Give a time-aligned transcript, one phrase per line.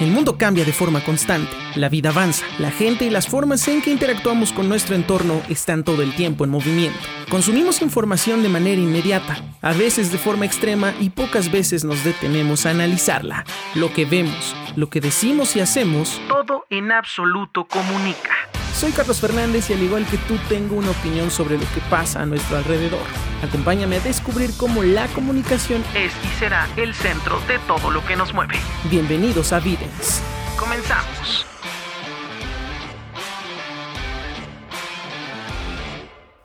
[0.00, 3.82] El mundo cambia de forma constante, la vida avanza, la gente y las formas en
[3.82, 7.00] que interactuamos con nuestro entorno están todo el tiempo en movimiento.
[7.28, 12.64] Consumimos información de manera inmediata, a veces de forma extrema y pocas veces nos detenemos
[12.64, 13.44] a analizarla.
[13.74, 18.47] Lo que vemos, lo que decimos y hacemos, todo en absoluto comunica.
[18.74, 22.22] Soy Carlos Fernández y al igual que tú tengo una opinión sobre lo que pasa
[22.22, 23.06] a nuestro alrededor.
[23.42, 28.16] Acompáñame a descubrir cómo la comunicación es y será el centro de todo lo que
[28.16, 28.54] nos mueve.
[28.84, 30.22] Bienvenidos a Videns.
[30.56, 31.47] Comenzamos.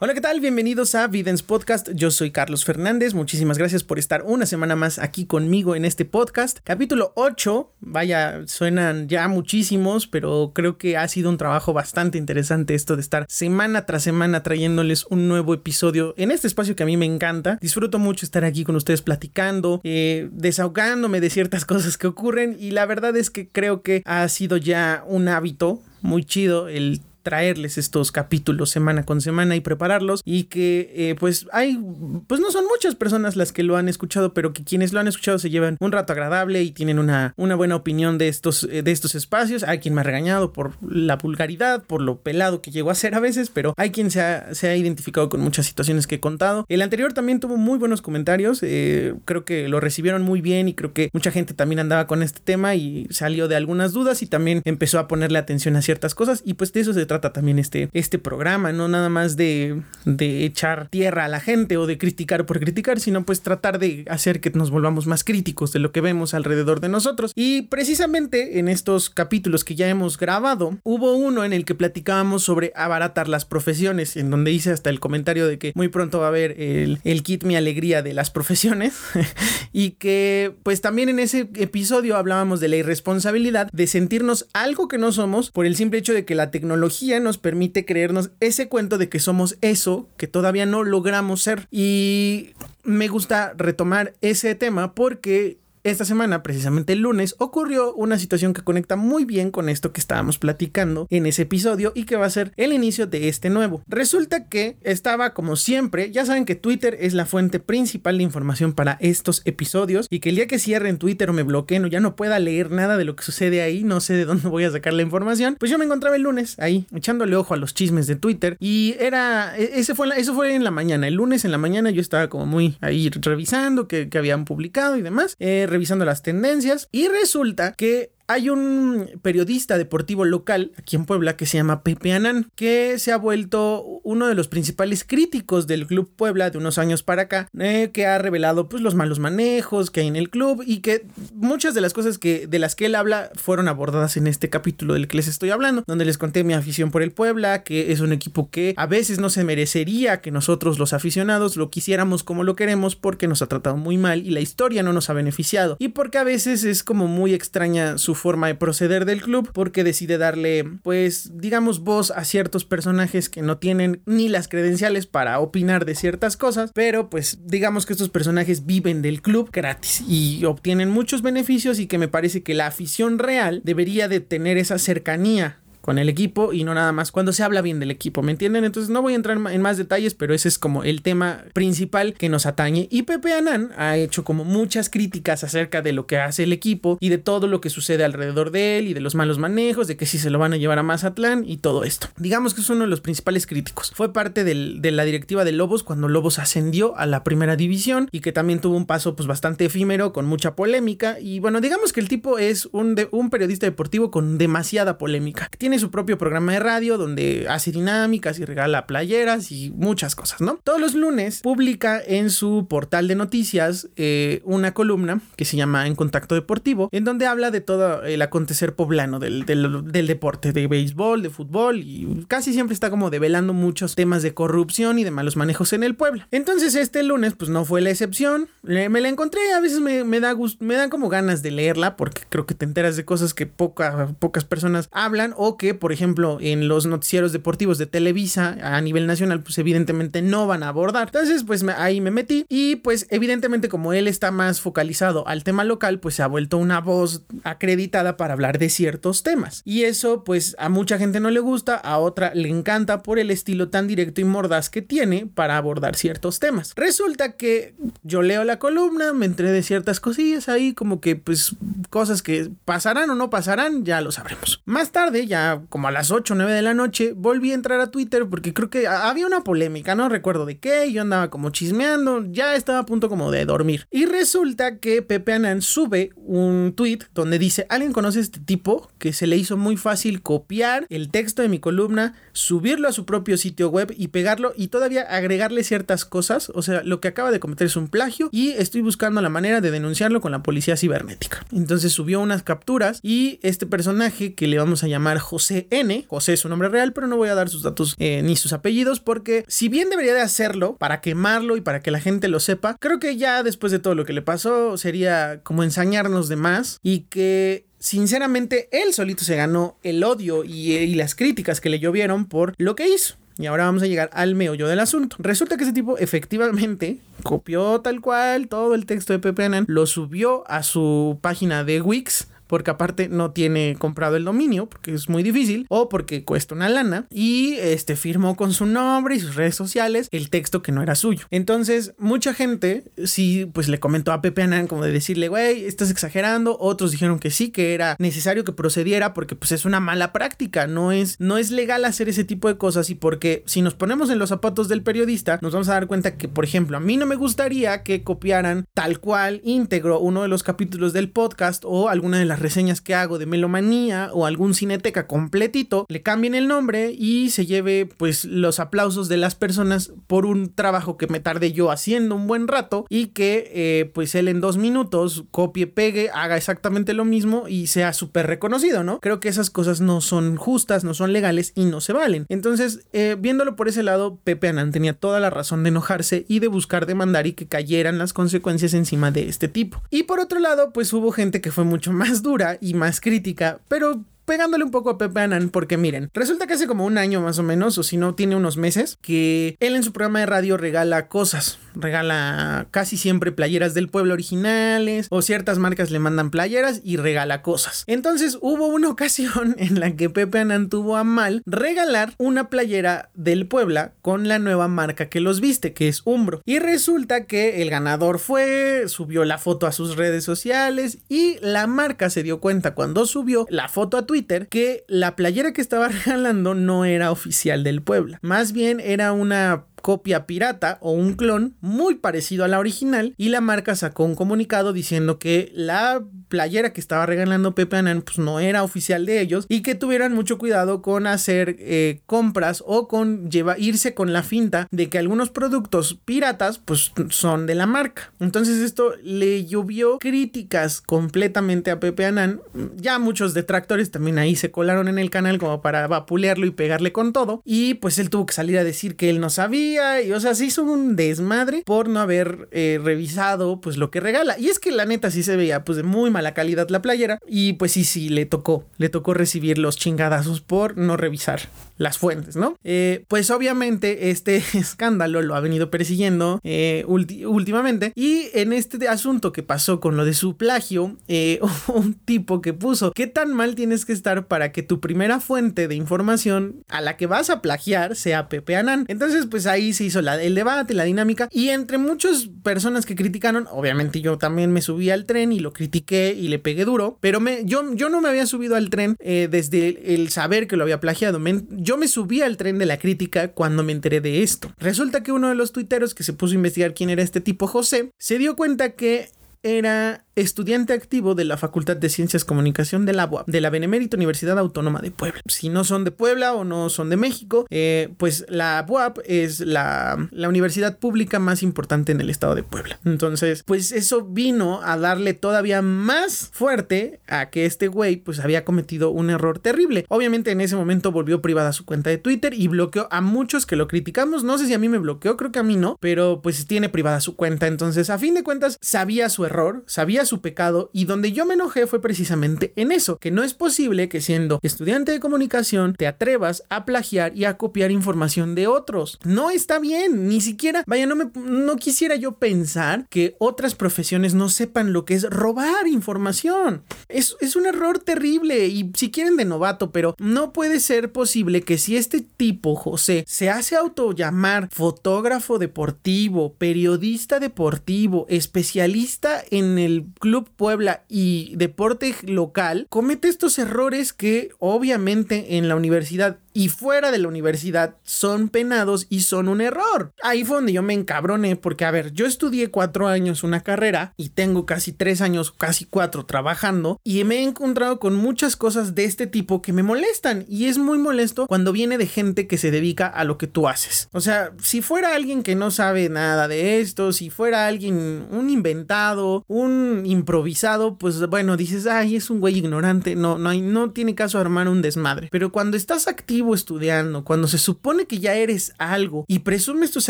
[0.03, 0.41] Hola, ¿qué tal?
[0.41, 1.91] Bienvenidos a Videns Podcast.
[1.93, 3.13] Yo soy Carlos Fernández.
[3.13, 6.59] Muchísimas gracias por estar una semana más aquí conmigo en este podcast.
[6.61, 7.71] Capítulo 8.
[7.79, 13.01] Vaya, suenan ya muchísimos, pero creo que ha sido un trabajo bastante interesante esto de
[13.01, 17.05] estar semana tras semana trayéndoles un nuevo episodio en este espacio que a mí me
[17.05, 17.57] encanta.
[17.61, 22.71] Disfruto mucho estar aquí con ustedes platicando, eh, desahogándome de ciertas cosas que ocurren y
[22.71, 27.77] la verdad es que creo que ha sido ya un hábito muy chido el traerles
[27.77, 31.79] estos capítulos semana con semana y prepararlos y que eh, pues hay
[32.27, 35.07] pues no son muchas personas las que lo han escuchado pero que quienes lo han
[35.07, 38.83] escuchado se llevan un rato agradable y tienen una, una buena opinión de estos, eh,
[38.83, 39.63] de estos espacios.
[39.63, 43.15] Hay quien me ha regañado por la vulgaridad por lo pelado que llegó a ser
[43.15, 46.19] a veces pero hay quien se ha, se ha identificado con muchas situaciones que he
[46.19, 46.65] contado.
[46.67, 50.73] El anterior también tuvo muy buenos comentarios eh, creo que lo recibieron muy bien y
[50.73, 54.27] creo que mucha gente también andaba con este tema y salió de algunas dudas y
[54.27, 57.59] también empezó a ponerle atención a ciertas cosas y pues de eso se trata también
[57.59, 61.97] este, este programa, no nada más de, de echar tierra a la gente o de
[61.97, 65.91] criticar por criticar, sino pues tratar de hacer que nos volvamos más críticos de lo
[65.91, 67.31] que vemos alrededor de nosotros.
[67.35, 72.43] Y precisamente en estos capítulos que ya hemos grabado, hubo uno en el que platicábamos
[72.43, 76.25] sobre abaratar las profesiones, en donde hice hasta el comentario de que muy pronto va
[76.25, 78.93] a haber el, el kit Mi Alegría de las profesiones
[79.73, 84.97] y que pues también en ese episodio hablábamos de la irresponsabilidad de sentirnos algo que
[84.97, 88.97] no somos por el simple hecho de que la tecnología nos permite creernos ese cuento
[88.97, 91.67] de que somos eso que todavía no logramos ser.
[91.71, 92.51] Y
[92.83, 98.61] me gusta retomar ese tema porque esta semana, precisamente el lunes, ocurrió una situación que
[98.61, 102.29] conecta muy bien con esto que estábamos platicando en ese episodio y que va a
[102.29, 103.83] ser el inicio de este nuevo.
[103.87, 108.73] Resulta que estaba como siempre, ya saben que Twitter es la fuente principal de información
[108.73, 111.99] para estos episodios y que el día que cierren Twitter o me bloqueen o ya
[111.99, 114.71] no pueda leer nada de lo que sucede ahí, no sé de dónde voy a
[114.71, 118.07] sacar la información, pues yo me encontraba el lunes ahí echándole ojo a los chismes
[118.07, 121.51] de Twitter y era, e, ese fue, eso fue en la mañana, el lunes en
[121.51, 125.35] la mañana yo estaba como muy ahí revisando que, habían publicado y demás.
[125.39, 131.37] Eh, revisando las tendencias y resulta que hay un periodista deportivo local aquí en Puebla
[131.37, 135.85] que se llama Pepe Anán, que se ha vuelto uno de los principales críticos del
[135.85, 139.91] Club Puebla de unos años para acá, eh, que ha revelado pues los malos manejos
[139.91, 142.87] que hay en el club y que muchas de las cosas que de las que
[142.87, 146.43] él habla fueron abordadas en este capítulo del que les estoy hablando, donde les conté
[146.43, 150.21] mi afición por el Puebla, que es un equipo que a veces no se merecería
[150.21, 154.25] que nosotros los aficionados lo quisiéramos como lo queremos porque nos ha tratado muy mal
[154.25, 157.97] y la historia no nos ha beneficiado y porque a veces es como muy extraña
[157.99, 163.27] su forma de proceder del club porque decide darle pues digamos voz a ciertos personajes
[163.27, 167.91] que no tienen ni las credenciales para opinar de ciertas cosas pero pues digamos que
[167.91, 172.53] estos personajes viven del club gratis y obtienen muchos beneficios y que me parece que
[172.53, 177.11] la afición real debería de tener esa cercanía con el equipo y no nada más
[177.11, 178.63] cuando se habla bien del equipo, ¿me entienden?
[178.63, 182.13] Entonces no voy a entrar en más detalles, pero ese es como el tema principal
[182.13, 182.87] que nos atañe.
[182.89, 186.97] Y Pepe Anán ha hecho como muchas críticas acerca de lo que hace el equipo
[187.01, 189.97] y de todo lo que sucede alrededor de él y de los malos manejos, de
[189.97, 192.07] que si se lo van a llevar a Mazatlán y todo esto.
[192.15, 193.91] Digamos que es uno de los principales críticos.
[193.93, 198.21] Fue parte de la directiva de Lobos cuando Lobos ascendió a la primera división y
[198.21, 201.99] que también tuvo un paso pues bastante efímero con mucha polémica y bueno, digamos que
[201.99, 205.49] el tipo es un, un periodista deportivo con demasiada polémica.
[205.57, 210.41] Tiene su propio programa de radio donde hace dinámicas y regala playeras y muchas cosas,
[210.41, 210.59] ¿no?
[210.63, 215.87] Todos los lunes publica en su portal de noticias eh, una columna que se llama
[215.87, 220.67] En Contacto Deportivo, en donde habla de todo el acontecer poblano del, del deporte, de
[220.67, 225.11] béisbol, de fútbol y casi siempre está como develando muchos temas de corrupción y de
[225.11, 226.23] malos manejos en el pueblo.
[226.31, 230.19] Entonces este lunes pues no fue la excepción, me la encontré, a veces me, me
[230.19, 233.33] da gusto, me dan como ganas de leerla porque creo que te enteras de cosas
[233.33, 237.85] que poca, pocas personas hablan o que que, por ejemplo, en los noticieros deportivos de
[237.85, 241.07] Televisa a nivel nacional, pues evidentemente no van a abordar.
[241.07, 245.63] Entonces, pues ahí me metí y pues evidentemente como él está más focalizado al tema
[245.63, 249.61] local, pues se ha vuelto una voz acreditada para hablar de ciertos temas.
[249.63, 253.31] Y eso pues a mucha gente no le gusta, a otra le encanta por el
[253.31, 256.73] estilo tan directo y mordaz que tiene para abordar ciertos temas.
[256.75, 261.55] Resulta que yo leo la columna, me entré de ciertas cosillas ahí, como que pues
[261.89, 264.61] cosas que pasarán o no pasarán, ya lo sabremos.
[264.65, 267.79] Más tarde, ya como a las 8 o 9 de la noche, volví a entrar
[267.79, 271.49] a Twitter porque creo que había una polémica, no recuerdo de qué, yo andaba como
[271.49, 273.87] chismeando, ya estaba a punto como de dormir.
[273.91, 278.89] Y resulta que Pepe Anán sube un tweet donde dice, ¿alguien conoce a este tipo
[278.97, 283.05] que se le hizo muy fácil copiar el texto de mi columna, subirlo a su
[283.05, 286.51] propio sitio web y pegarlo y todavía agregarle ciertas cosas?
[286.55, 289.61] O sea, lo que acaba de cometer es un plagio y estoy buscando la manera
[289.61, 291.45] de denunciarlo con la policía cibernética.
[291.51, 296.33] Entonces subió unas capturas y este personaje que le vamos a llamar José N, José
[296.33, 298.99] es su nombre real, pero no voy a dar sus datos eh, ni sus apellidos
[298.99, 302.77] porque si bien debería de hacerlo para quemarlo y para que la gente lo sepa,
[302.79, 306.79] creo que ya después de todo lo que le pasó sería como ensañarnos de más
[306.83, 311.79] y que sinceramente él solito se ganó el odio y, y, las críticas que le
[311.79, 313.15] llovieron por lo que hizo.
[313.37, 315.15] Y ahora vamos a llegar al meollo del asunto.
[315.19, 319.85] Resulta que ese tipo efectivamente copió tal cual todo el texto de Pepe Anan, lo
[319.87, 325.09] subió a su página de Wix porque aparte no tiene comprado el dominio, porque es
[325.09, 329.33] muy difícil, o porque cuesta una lana, y este firmó con su nombre y sus
[329.33, 331.25] redes sociales el texto que no era suyo.
[331.31, 335.89] Entonces, mucha gente sí, pues le comentó a Pepe Anán como de decirle, güey, estás
[335.89, 340.13] exagerando, otros dijeron que sí, que era necesario que procediera porque pues es una mala
[340.13, 343.73] práctica, no es, no es legal hacer ese tipo de cosas y porque si nos
[343.73, 346.81] ponemos en los zapatos del periodista, nos vamos a dar cuenta que, por ejemplo, a
[346.81, 351.63] mí no me gustaría que copiaran tal cual íntegro uno de los capítulos del podcast
[351.65, 356.35] o alguna de las reseñas que hago de Melomanía o algún cineteca completito, le cambien
[356.35, 361.07] el nombre y se lleve pues los aplausos de las personas por un trabajo que
[361.07, 365.23] me tardé yo haciendo un buen rato y que eh, pues él en dos minutos
[365.31, 368.99] copie, pegue, haga exactamente lo mismo y sea súper reconocido, ¿no?
[368.99, 372.25] Creo que esas cosas no son justas, no son legales y no se valen.
[372.29, 376.39] Entonces, eh, viéndolo por ese lado, Pepe Anán tenía toda la razón de enojarse y
[376.39, 379.81] de buscar demandar y que cayeran las consecuencias encima de este tipo.
[379.89, 383.59] Y por otro lado, pues hubo gente que fue mucho más dura y más crítica,
[383.67, 387.21] pero pegándole un poco a Pepe Anan, porque miren, resulta que hace como un año
[387.21, 390.25] más o menos, o si no, tiene unos meses, que él en su programa de
[390.25, 396.31] radio regala cosas, regala casi siempre playeras del pueblo originales, o ciertas marcas le mandan
[396.31, 397.83] playeras y regala cosas.
[397.87, 403.09] Entonces hubo una ocasión en la que Pepe Anan tuvo a mal regalar una playera
[403.13, 406.41] del Puebla con la nueva marca que los viste, que es Umbro.
[406.45, 411.67] Y resulta que el ganador fue, subió la foto a sus redes sociales y la
[411.67, 415.87] marca se dio cuenta cuando subió la foto a Twitter que la playera que estaba
[416.05, 418.19] regalando no era oficial del Puebla.
[418.21, 423.27] Más bien era una copia pirata o un clon muy parecido a la original y
[423.27, 428.17] la marca sacó un comunicado diciendo que la playera que estaba regalando Pepe Anan pues
[428.17, 432.87] no era oficial de ellos y que tuvieran mucho cuidado con hacer eh, compras o
[432.87, 437.67] con lleva, irse con la finta de que algunos productos piratas pues son de la
[437.67, 438.13] marca.
[438.21, 442.39] Entonces esto le llovió críticas completamente a Pepe Anan.
[442.77, 446.93] Ya muchos detractores también ahí se colaron en el canal como para vapulearlo y pegarle
[446.93, 450.11] con todo y pues él tuvo que salir a decir que él no sabía y
[450.11, 454.37] o sea, se hizo un desmadre por no haber eh, revisado pues lo que regala.
[454.37, 457.19] Y es que la neta sí se veía pues de muy mala calidad la playera
[457.27, 461.41] y pues sí, sí, le tocó, le tocó recibir los chingadazos por no revisar
[461.77, 462.55] las fuentes, ¿no?
[462.63, 469.31] Eh, pues obviamente este escándalo lo ha venido persiguiendo eh, últimamente y en este asunto
[469.31, 470.97] que pasó con lo de su plagio,
[471.67, 475.67] un tipo que puso, ¿qué tan mal tienes que estar para que tu primera fuente
[475.67, 478.85] de información a la que vas a plagiar sea Pepe Anán?
[478.87, 483.47] Entonces pues ahí se hizo el debate, la dinámica y entre muchas personas que criticaron,
[483.49, 487.21] obviamente yo también me subí al tren y lo critiqué y le pegué duro, pero
[487.21, 490.63] me, yo, yo no me había subido al tren eh, desde el, saber que lo
[490.63, 491.21] había plagiado.
[491.49, 494.51] yo me subí al tren de la crítica cuando me enteré de esto.
[494.57, 497.47] Resulta que uno de los tuiteros que se puso a investigar quién era este tipo
[497.47, 499.09] José, se dio cuenta que
[499.43, 503.97] era estudiante activo de la Facultad de Ciencias Comunicación de la UAP, de la Benemérita
[503.97, 505.21] Universidad Autónoma de Puebla.
[505.25, 509.39] Si no son de Puebla o no son de México, eh, pues la UAP es
[509.39, 512.79] la, la, universidad pública más importante en el estado de Puebla.
[512.85, 518.45] Entonces, pues eso vino a darle todavía más fuerte a que este güey pues había
[518.45, 519.85] cometido un error terrible.
[519.89, 523.55] Obviamente en ese momento volvió privada su cuenta de Twitter y bloqueó a muchos que
[523.55, 524.23] lo criticamos.
[524.23, 526.69] No sé si a mí me bloqueó, creo que a mí no, pero pues tiene
[526.69, 527.47] privada su cuenta.
[527.47, 531.33] Entonces, a fin de cuentas, sabía su error, sabía su pecado y donde yo me
[531.35, 535.87] enojé fue precisamente en eso, que no es posible que siendo estudiante de comunicación te
[535.87, 538.99] atrevas a plagiar y a copiar información de otros.
[539.03, 544.13] No está bien, ni siquiera, vaya, no, me, no quisiera yo pensar que otras profesiones
[544.13, 546.63] no sepan lo que es robar información.
[546.89, 551.41] Es, es un error terrible y si quieren de novato, pero no puede ser posible
[551.41, 559.57] que si este tipo, José, se hace auto llamar fotógrafo deportivo, periodista deportivo, especialista en
[559.57, 566.49] el Club Puebla y deporte local, comete estos errores que obviamente en la universidad y
[566.49, 569.93] fuera de la universidad son penados y son un error.
[570.01, 573.93] Ahí fue donde yo me encabroné porque, a ver, yo estudié cuatro años una carrera
[573.97, 578.75] y tengo casi tres años, casi cuatro trabajando y me he encontrado con muchas cosas
[578.75, 582.37] de este tipo que me molestan y es muy molesto cuando viene de gente que
[582.37, 583.89] se dedica a lo que tú haces.
[583.91, 588.29] O sea, si fuera alguien que no sabe nada de esto, si fuera alguien, un
[588.29, 593.71] inventado, un improvisado, pues bueno, dices, ay, es un güey ignorante, no, no, hay, no
[593.71, 595.09] tiene caso armar un desmadre.
[595.11, 599.89] Pero cuando estás activo, estudiando, cuando se supone que ya eres algo y presumes tus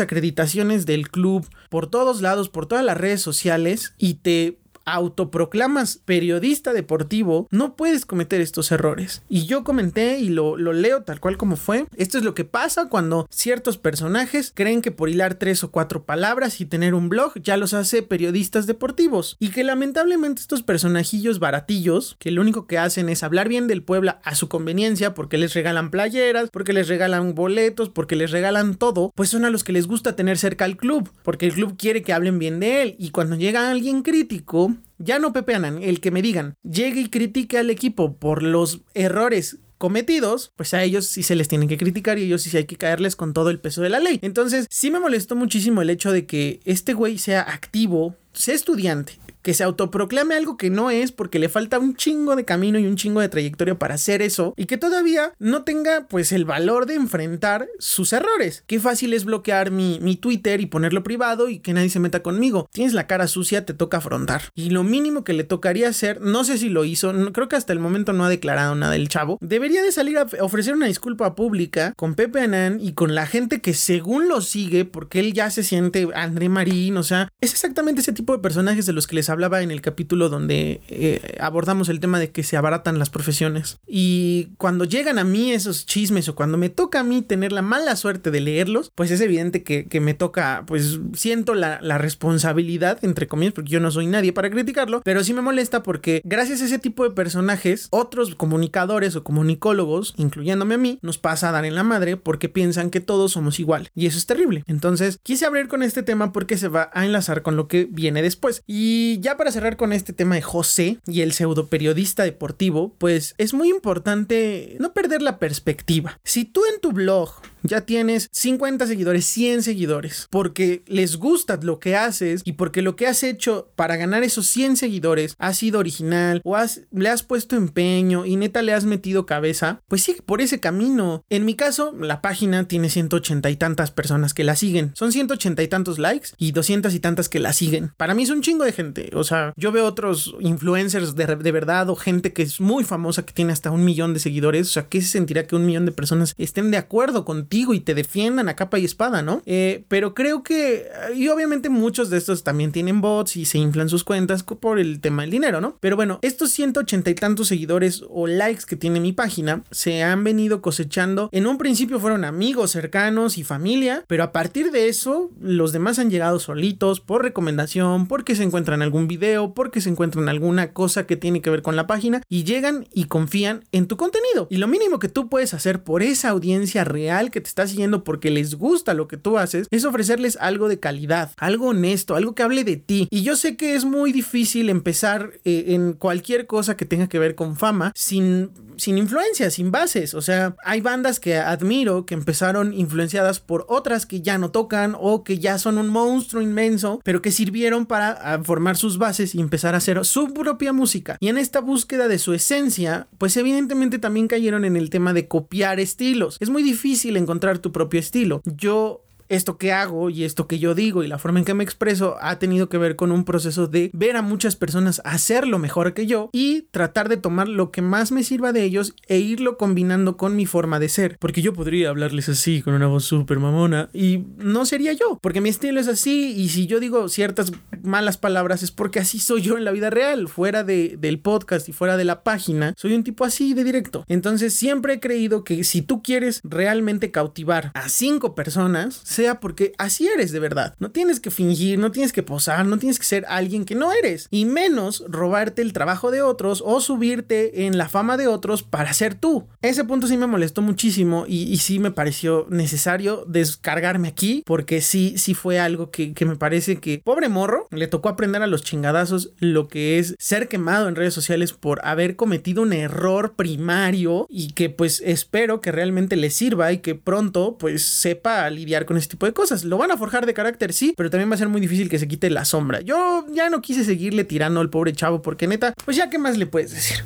[0.00, 6.72] acreditaciones del club por todos lados, por todas las redes sociales y te autoproclamas periodista
[6.72, 9.22] deportivo, no puedes cometer estos errores.
[9.28, 11.86] Y yo comenté y lo, lo, leo tal cual como fue.
[11.96, 16.04] Esto es lo que pasa cuando ciertos personajes creen que por hilar tres o cuatro
[16.04, 19.36] palabras y tener un blog ya los hace periodistas deportivos.
[19.38, 23.82] Y que lamentablemente estos personajillos baratillos, que lo único que hacen es hablar bien del
[23.82, 28.74] Puebla a su conveniencia, porque les regalan playeras, porque les regalan boletos, porque les regalan
[28.74, 31.76] todo, pues son a los que les gusta tener cerca al club, porque el club
[31.78, 32.96] quiere que hablen bien de él.
[32.98, 37.10] Y cuando llega alguien crítico, ya no Pepe Anan, el que me digan, llegue y
[37.10, 41.76] critique al equipo por los errores cometidos, pues a ellos sí se les tienen que
[41.76, 44.18] criticar y ellos sí hay que caerles con todo el peso de la ley.
[44.22, 49.18] Entonces, sí me molestó muchísimo el hecho de que este güey sea activo, sea estudiante,
[49.44, 52.86] que se autoproclame algo que no es porque le falta un chingo de camino y
[52.86, 56.86] un chingo de trayectoria para hacer eso y que todavía no tenga pues el valor
[56.86, 58.64] de enfrentar sus errores.
[58.66, 62.22] Qué fácil es bloquear mi, mi Twitter y ponerlo privado y que nadie se meta
[62.22, 62.68] conmigo.
[62.72, 64.42] Tienes la cara sucia, te toca afrontar.
[64.54, 67.74] Y lo mínimo que le tocaría hacer, no sé si lo hizo, creo que hasta
[67.74, 71.34] el momento no ha declarado nada el chavo, debería de salir a ofrecer una disculpa
[71.34, 75.50] pública con Pepe Anán y con la gente que según lo sigue, porque él ya
[75.50, 79.16] se siente André Marín, o sea, es exactamente ese tipo de personajes de los que
[79.16, 83.10] les hablaba en el capítulo donde eh, abordamos el tema de que se abaratan las
[83.10, 83.78] profesiones.
[83.86, 87.62] Y cuando llegan a mí esos chismes o cuando me toca a mí tener la
[87.62, 92.98] mala suerte de leerlos, pues es evidente que, me toca, pues siento la, la, responsabilidad,
[93.02, 96.60] entre comillas, porque yo no soy nadie para criticarlo, pero sí me molesta porque gracias
[96.60, 101.52] a ese tipo de personajes, otros comunicadores o comunicólogos, incluyéndome a mí, nos pasa a
[101.52, 103.90] dar en la madre porque piensan que todos somos igual.
[103.94, 104.64] Y eso es terrible.
[104.66, 108.22] Entonces, quise abrir con este tema porque se va a enlazar con lo que viene
[108.22, 108.62] después.
[108.66, 113.34] Y ya para cerrar con este tema de José y el pseudo periodista deportivo, pues
[113.38, 116.20] es muy importante no perder la perspectiva.
[116.24, 117.30] Si tú en tu blog
[117.64, 122.94] ya tienes 50 seguidores, 100 seguidores, porque les gusta lo que haces y porque lo
[122.94, 127.22] que has hecho para ganar esos 100 seguidores ha sido original o has, le has
[127.22, 131.24] puesto empeño y neta le has metido cabeza, pues sigue por ese camino.
[131.30, 134.92] En mi caso, la página tiene 180 y tantas personas que la siguen.
[134.94, 137.92] Son 180 y tantos likes y 200 y tantas que la siguen.
[137.96, 139.10] Para mí es un chingo de gente.
[139.14, 143.24] O sea, yo veo otros influencers de, de verdad o gente que es muy famosa
[143.24, 144.68] que tiene hasta un millón de seguidores.
[144.68, 147.53] O sea, ¿qué se sentirá que un millón de personas estén de acuerdo contigo?
[147.54, 149.42] Y te defiendan a capa y espada, ¿no?
[149.46, 153.88] Eh, pero creo que, y obviamente muchos de estos también tienen bots y se inflan
[153.88, 155.78] sus cuentas por el tema del dinero, ¿no?
[155.80, 160.24] Pero bueno, estos 180 y tantos seguidores o likes que tiene mi página se han
[160.24, 161.28] venido cosechando.
[161.32, 165.98] En un principio fueron amigos cercanos y familia, pero a partir de eso, los demás
[165.98, 171.06] han llegado solitos por recomendación, porque se encuentran algún video, porque se encuentran alguna cosa
[171.06, 174.48] que tiene que ver con la página y llegan y confían en tu contenido.
[174.50, 178.02] Y lo mínimo que tú puedes hacer por esa audiencia real que te está siguiendo
[178.02, 182.34] porque les gusta lo que tú haces, es ofrecerles algo de calidad, algo honesto, algo
[182.34, 183.06] que hable de ti.
[183.10, 187.18] Y yo sé que es muy difícil empezar eh, en cualquier cosa que tenga que
[187.18, 190.14] ver con fama sin sin influencia, sin bases.
[190.14, 194.96] O sea, hay bandas que admiro que empezaron influenciadas por otras que ya no tocan
[194.98, 199.34] o que ya son un monstruo inmenso, pero que sirvieron para ah, formar sus bases
[199.34, 201.16] y empezar a hacer su propia música.
[201.20, 205.28] Y en esta búsqueda de su esencia, pues evidentemente también cayeron en el tema de
[205.28, 206.36] copiar estilos.
[206.40, 208.42] Es muy difícil encontrar tu propio estilo.
[208.44, 209.03] Yo
[209.34, 212.16] esto que hago y esto que yo digo y la forma en que me expreso
[212.20, 216.06] ha tenido que ver con un proceso de ver a muchas personas hacerlo mejor que
[216.06, 220.16] yo y tratar de tomar lo que más me sirva de ellos e irlo combinando
[220.16, 221.16] con mi forma de ser.
[221.18, 225.40] Porque yo podría hablarles así, con una voz súper mamona, y no sería yo, porque
[225.40, 229.42] mi estilo es así, y si yo digo ciertas malas palabras es porque así soy
[229.42, 232.94] yo en la vida real, fuera de, del podcast y fuera de la página, soy
[232.94, 234.04] un tipo así de directo.
[234.08, 239.00] Entonces siempre he creído que si tú quieres realmente cautivar a cinco personas,
[239.40, 240.74] porque así eres de verdad.
[240.78, 243.92] No tienes que fingir, no tienes que posar, no tienes que ser alguien que no
[243.92, 248.62] eres, y menos robarte el trabajo de otros o subirte en la fama de otros
[248.62, 249.46] para ser tú.
[249.62, 255.14] Ese punto sí me molestó muchísimo y, sí me pareció necesario descargarme aquí porque sí,
[255.16, 258.62] sí fue algo que, que me parece que pobre morro le tocó aprender a los
[258.62, 264.26] chingadazos lo que es ser quemado en redes sociales por haber cometido un error primario
[264.28, 268.96] y que pues espero que realmente le sirva y que pronto pues sepa lidiar con
[269.08, 269.64] tipo de cosas.
[269.64, 271.98] Lo van a forjar de carácter, sí, pero también va a ser muy difícil que
[271.98, 272.80] se quite la sombra.
[272.80, 276.38] Yo ya no quise seguirle tirando al pobre chavo porque neta, pues ya qué más
[276.38, 276.98] le puedes decir.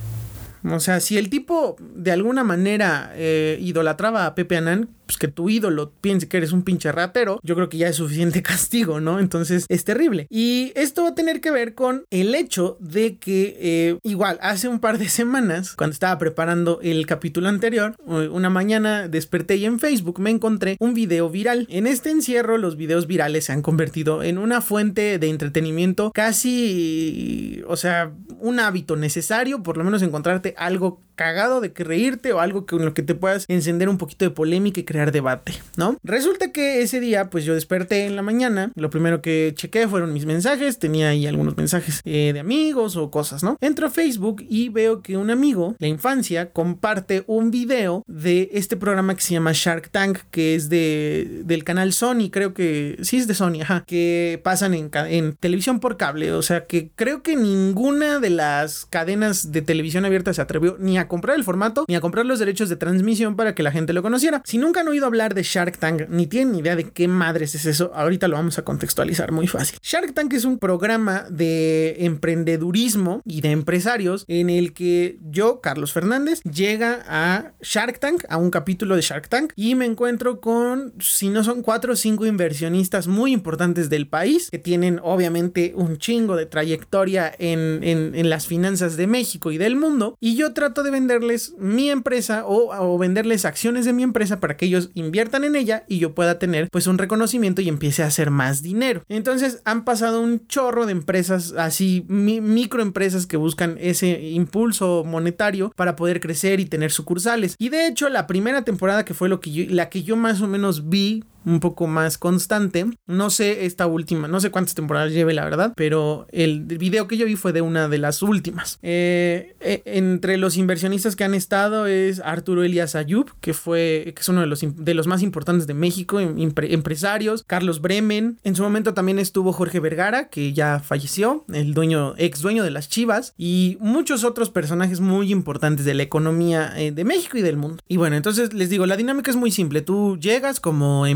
[0.64, 5.28] O sea, si el tipo de alguna manera eh, idolatraba a Pepe Anán, pues que
[5.28, 9.00] tu ídolo piense que eres un pinche ratero, yo creo que ya es suficiente castigo,
[9.00, 9.18] ¿no?
[9.18, 10.26] Entonces es terrible.
[10.28, 14.68] Y esto va a tener que ver con el hecho de que eh, igual hace
[14.68, 19.80] un par de semanas, cuando estaba preparando el capítulo anterior, una mañana desperté y en
[19.80, 21.66] Facebook me encontré un video viral.
[21.70, 27.62] En este encierro los videos virales se han convertido en una fuente de entretenimiento casi,
[27.66, 32.38] o sea, un hábito necesario, por lo menos encontrarte algo cagado de que reírte o
[32.38, 35.98] algo con lo que te puedas encender un poquito de polémica y crear debate, ¿no?
[36.04, 40.12] Resulta que ese día, pues yo desperté en la mañana, lo primero que chequé fueron
[40.12, 43.56] mis mensajes, tenía ahí algunos mensajes eh, de amigos o cosas, ¿no?
[43.60, 48.76] Entro a Facebook y veo que un amigo, la infancia, comparte un video de este
[48.76, 53.16] programa que se llama Shark Tank, que es de, del canal Sony, creo que sí
[53.16, 57.24] es de Sony, ajá, que pasan en, en televisión por cable, o sea que creo
[57.24, 61.84] que ninguna de las cadenas de televisión abierta se atrevió ni a comprar el formato
[61.88, 64.42] ni a comprar los derechos de transmisión para que la gente lo conociera.
[64.44, 67.66] Si nunca han oído hablar de Shark Tank ni tienen idea de qué madres es
[67.66, 69.78] eso, ahorita lo vamos a contextualizar muy fácil.
[69.82, 75.92] Shark Tank es un programa de emprendedurismo y de empresarios en el que yo, Carlos
[75.92, 80.94] Fernández, llega a Shark Tank, a un capítulo de Shark Tank y me encuentro con,
[81.00, 85.98] si no son cuatro o cinco inversionistas muy importantes del país que tienen obviamente un
[85.98, 90.52] chingo de trayectoria en, en, en las finanzas de México y del mundo y yo
[90.52, 95.44] trato de venderles mi empresa o, venderles acciones de mi empresa para que ellos inviertan
[95.44, 99.04] en ella y yo pueda tener pues un reconocimiento y empiece a hacer más dinero.
[99.08, 105.94] Entonces han pasado un chorro de empresas así, microempresas que buscan ese impulso monetario para
[105.94, 107.54] poder crecer y tener sucursales.
[107.58, 110.48] Y de hecho la primera temporada que fue lo que la que yo más o
[110.48, 112.86] menos vi un poco más constante.
[113.06, 117.16] No sé esta última, no sé cuántas temporadas lleve la verdad, pero el video que
[117.16, 118.78] yo vi fue de una de las últimas.
[118.82, 124.20] Eh, eh, entre los inversionistas que han estado es Arturo Elias Ayub, que fue que
[124.20, 128.62] es uno de los, de los más importantes de México, empresarios, Carlos Bremen, en su
[128.62, 133.34] momento también estuvo Jorge Vergara, que ya falleció, el dueño, ex dueño de las Chivas,
[133.36, 137.82] y muchos otros personajes muy importantes de la economía eh, de México y del mundo.
[137.88, 141.06] Y bueno, entonces les digo, la dinámica es muy simple, tú llegas como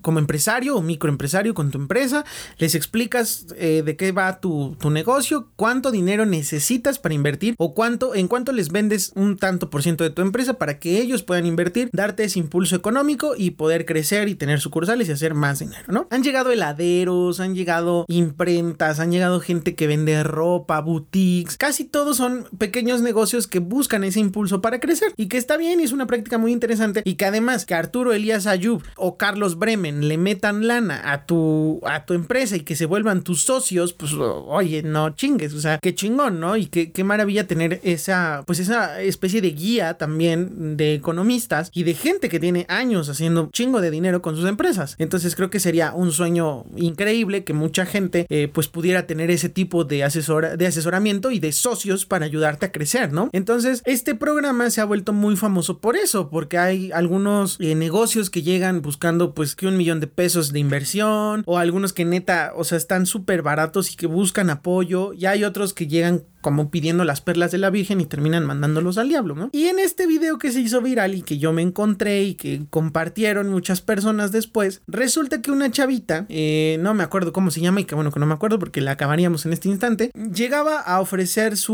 [0.00, 2.24] como empresario o microempresario con tu empresa,
[2.58, 8.14] les explicas eh, de qué va tu, negocio, cuánto dinero necesitas para invertir o cuánto,
[8.14, 11.46] en cuánto les vendes un tanto por ciento de tu empresa para que ellos puedan
[11.46, 15.84] invertir, darte ese impulso económico y poder crecer y tener sucursales y hacer más dinero,
[15.88, 16.06] ¿no?
[16.10, 22.16] Han llegado heladeros, han llegado imprentas, han llegado gente que vende ropa, boutiques, casi todos
[22.16, 25.92] son pequeños negocios que buscan ese impulso para crecer y que está bien y es
[25.92, 30.18] una práctica muy interesante y que además que Arturo Elías Ayub o Carlos Bremen le
[30.18, 34.82] metan lana a tu, a tu empresa y que se vuelvan tus socios, pues oye,
[34.82, 36.56] no chingues, o sea, qué chingón, ¿no?
[36.56, 41.82] Y qué, qué maravilla tener esa, pues esa especie de guía también de economistas y
[41.84, 44.96] de gente que tiene años haciendo chingo de dinero con sus empresas.
[44.98, 49.48] Entonces creo que sería un sueño increíble que mucha gente eh, pues pudiera tener ese
[49.48, 53.30] tipo de, asesora, de asesoramiento y de socios para ayudarte a crecer, ¿no?
[53.32, 58.30] Entonces este programa se ha vuelto muy famoso por eso, porque hay algunos eh, negocios
[58.30, 62.52] que llegan buscando pues que un millón de pesos de inversión o algunos que neta,
[62.56, 66.70] o sea, están súper baratos y que buscan apoyo y hay otros que llegan como
[66.70, 69.48] pidiendo las perlas de la Virgen y terminan mandándolos al diablo, ¿no?
[69.52, 72.66] Y en este video que se hizo viral y que yo me encontré y que
[72.68, 77.80] compartieron muchas personas después, resulta que una chavita, eh, no me acuerdo cómo se llama
[77.80, 81.00] y que bueno que no me acuerdo porque la acabaríamos en este instante, llegaba a
[81.00, 81.72] ofrecer su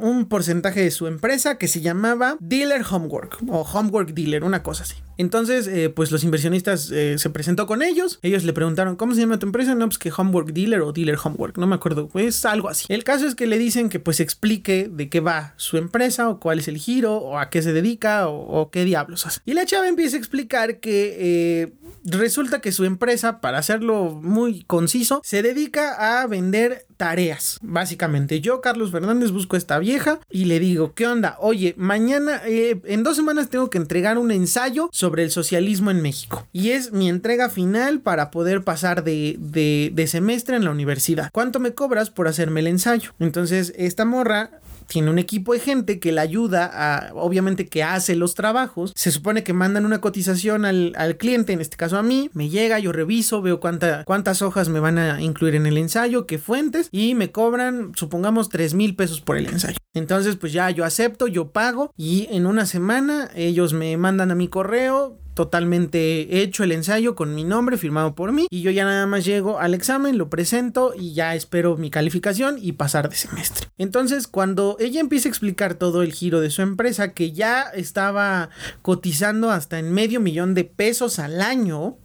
[0.00, 4.84] un porcentaje de su empresa que se llamaba Dealer Homework o Homework Dealer, una cosa
[4.84, 4.96] así.
[5.20, 8.18] Entonces, eh, pues los inversionistas eh, se presentó con ellos.
[8.22, 9.74] Ellos le preguntaron, ¿cómo se llama tu empresa?
[9.74, 11.58] No, pues que Homework Dealer o Dealer Homework.
[11.58, 12.08] No me acuerdo.
[12.08, 12.86] Pues algo así.
[12.88, 16.40] El caso es que le dicen que pues explique de qué va su empresa o
[16.40, 19.40] cuál es el giro o a qué se dedica o, qué diablos hace.
[19.46, 21.72] Y la chava empieza a explicar que eh,
[22.04, 27.58] resulta que su empresa, para hacerlo muy conciso, se dedica a vender tareas.
[27.62, 31.38] Básicamente, yo, Carlos Fernández, busco a esta vieja y le digo, ¿qué onda?
[31.40, 36.46] Oye, mañana, en dos semanas tengo que entregar un ensayo sobre el socialismo en México.
[36.52, 41.30] Y es mi entrega final para poder pasar de, de, semestre en la universidad.
[41.32, 43.12] ¿Cuánto me cobras por hacerme el ensayo?
[43.18, 48.16] Entonces, esta morra tiene un equipo de gente que la ayuda a, obviamente que hace
[48.16, 48.92] los trabajos.
[48.96, 52.78] Se supone que mandan una cotización al, cliente, en este caso a mí, me llega,
[52.80, 56.88] yo reviso, veo cuánta, cuántas hojas me van a incluir en el ensayo, qué fuentes,
[56.90, 59.78] y me cobran, supongamos, 3 mil pesos por el ensayo.
[59.94, 64.34] Entonces, pues ya yo acepto, yo pago, y en una semana ellos me mandan a
[64.34, 68.84] mi correo totalmente hecho el ensayo con mi nombre firmado por mí y yo ya
[68.84, 73.16] nada más llego al examen, lo presento y ya espero mi calificación y pasar de
[73.16, 73.68] semestre.
[73.78, 78.50] Entonces cuando ella empieza a explicar todo el giro de su empresa que ya estaba
[78.82, 81.96] cotizando hasta en medio millón de pesos al año,